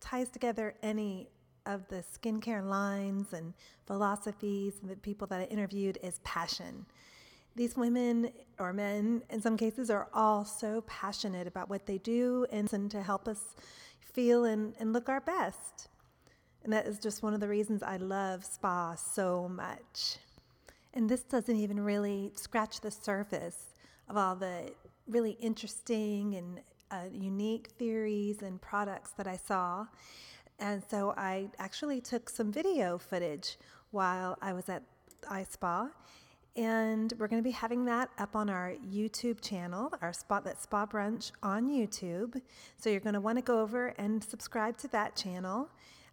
ties 0.00 0.30
together 0.30 0.74
any 0.82 1.28
of 1.66 1.86
the 1.88 2.02
skincare 2.02 2.64
lines 2.64 3.32
and 3.32 3.54
philosophies 3.86 4.74
and 4.80 4.90
the 4.90 4.96
people 4.96 5.26
that 5.28 5.40
I 5.40 5.44
interviewed 5.44 5.98
is 6.02 6.20
passion. 6.24 6.86
These 7.56 7.76
women 7.76 8.30
or 8.58 8.72
men, 8.72 9.22
in 9.30 9.40
some 9.40 9.56
cases, 9.56 9.90
are 9.90 10.08
all 10.14 10.44
so 10.44 10.82
passionate 10.82 11.46
about 11.46 11.68
what 11.68 11.86
they 11.86 11.98
do 11.98 12.46
and 12.50 12.68
to 12.90 13.02
help 13.02 13.26
us 13.26 13.56
feel 14.00 14.44
and, 14.44 14.74
and 14.78 14.92
look 14.92 15.08
our 15.08 15.20
best. 15.20 15.88
And 16.62 16.72
that 16.72 16.86
is 16.86 16.98
just 16.98 17.22
one 17.22 17.34
of 17.34 17.40
the 17.40 17.48
reasons 17.48 17.82
I 17.82 17.96
love 17.96 18.44
spa 18.44 18.94
so 18.94 19.48
much. 19.48 20.18
And 20.94 21.08
this 21.08 21.22
doesn't 21.22 21.56
even 21.56 21.80
really 21.80 22.32
scratch 22.34 22.80
the 22.80 22.90
surface 22.90 23.74
of 24.08 24.16
all 24.16 24.36
the 24.36 24.72
really 25.08 25.32
interesting 25.40 26.34
and 26.34 26.60
uh, 26.90 27.08
unique 27.12 27.68
theories 27.78 28.42
and 28.42 28.60
products 28.60 29.12
that 29.12 29.26
I 29.26 29.36
saw. 29.36 29.86
And 30.58 30.82
so 30.90 31.14
I 31.16 31.48
actually 31.58 32.00
took 32.00 32.28
some 32.28 32.52
video 32.52 32.98
footage 32.98 33.56
while 33.92 34.36
I 34.42 34.52
was 34.52 34.68
at 34.68 34.82
iSpa 35.22 35.90
and 36.56 37.12
we're 37.18 37.28
going 37.28 37.42
to 37.42 37.46
be 37.46 37.52
having 37.52 37.84
that 37.84 38.10
up 38.18 38.34
on 38.34 38.50
our 38.50 38.74
YouTube 38.86 39.40
channel, 39.40 39.92
our 40.02 40.12
spot 40.12 40.44
that 40.44 40.60
Spa 40.60 40.86
Brunch 40.86 41.30
on 41.42 41.68
YouTube. 41.68 42.40
So 42.76 42.90
you're 42.90 43.00
going 43.00 43.14
to 43.14 43.20
want 43.20 43.38
to 43.38 43.42
go 43.42 43.60
over 43.60 43.88
and 43.98 44.22
subscribe 44.22 44.76
to 44.78 44.88
that 44.88 45.16
channel, 45.16 45.68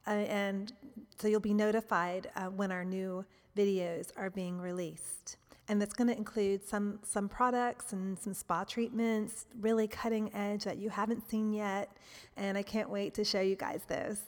uh, 0.05 0.11
and 0.11 0.71
so 1.17 1.27
you'll 1.27 1.39
be 1.39 1.53
notified 1.53 2.29
uh, 2.35 2.45
when 2.45 2.71
our 2.71 2.85
new 2.85 3.25
videos 3.55 4.11
are 4.15 4.29
being 4.29 4.59
released. 4.59 5.37
And 5.69 5.81
that's 5.81 5.93
going 5.93 6.07
to 6.07 6.15
include 6.15 6.63
some 6.63 6.99
some 7.03 7.27
products 7.27 7.91
and 7.91 8.17
some 8.17 8.33
spa 8.33 8.63
treatments, 8.63 9.47
really 9.59 9.87
cutting 9.87 10.33
edge 10.33 10.63
that 10.63 10.77
you 10.77 10.89
haven't 10.89 11.29
seen 11.29 11.51
yet, 11.51 11.97
and 12.37 12.57
I 12.57 12.63
can't 12.63 12.89
wait 12.89 13.13
to 13.15 13.25
show 13.25 13.41
you 13.41 13.55
guys 13.55 13.81
those. 13.87 14.21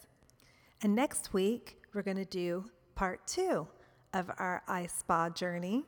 And 0.82 0.96
next 0.96 1.34
week 1.34 1.78
we're 1.94 2.02
going 2.02 2.18
to 2.18 2.26
do 2.26 2.66
part 2.96 3.26
two 3.26 3.68
of 4.14 4.30
our 4.38 4.64
iSpa 4.68 5.34
journey. 5.34 5.86